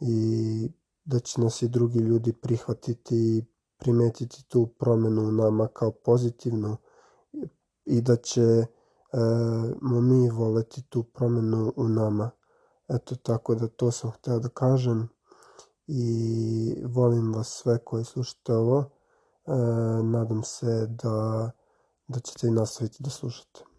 i 0.00 0.68
da 1.04 1.18
će 1.18 1.40
nas 1.40 1.62
i 1.62 1.68
drugi 1.68 1.98
ljudi 1.98 2.32
prihvatiti 2.32 3.16
i 3.16 3.44
primetiti 3.78 4.44
tu 4.48 4.66
promenu 4.78 5.22
u 5.28 5.32
nama 5.32 5.68
kao 5.68 5.90
pozitivnu 5.90 6.76
i 7.84 8.00
da 8.00 8.16
će 8.16 8.42
e, 8.42 8.66
mi 9.80 10.30
voleti 10.30 10.82
tu 10.82 11.02
promenu 11.02 11.72
u 11.76 11.88
nama. 11.88 12.30
Eto 12.88 13.14
tako 13.14 13.54
da 13.54 13.68
to 13.68 13.90
sam 13.90 14.10
hteo 14.10 14.38
da 14.38 14.48
kažem 14.48 15.08
i 15.86 16.82
volim 16.86 17.34
vas 17.34 17.48
sve 17.48 17.78
koji 17.84 18.04
slušate 18.04 18.54
ovo. 18.54 18.78
E, 18.80 19.52
nadam 20.02 20.42
se 20.42 20.86
da, 20.86 21.50
da 22.08 22.20
ćete 22.20 22.46
i 22.46 22.50
nastaviti 22.50 23.02
da 23.02 23.10
slušate. 23.10 23.64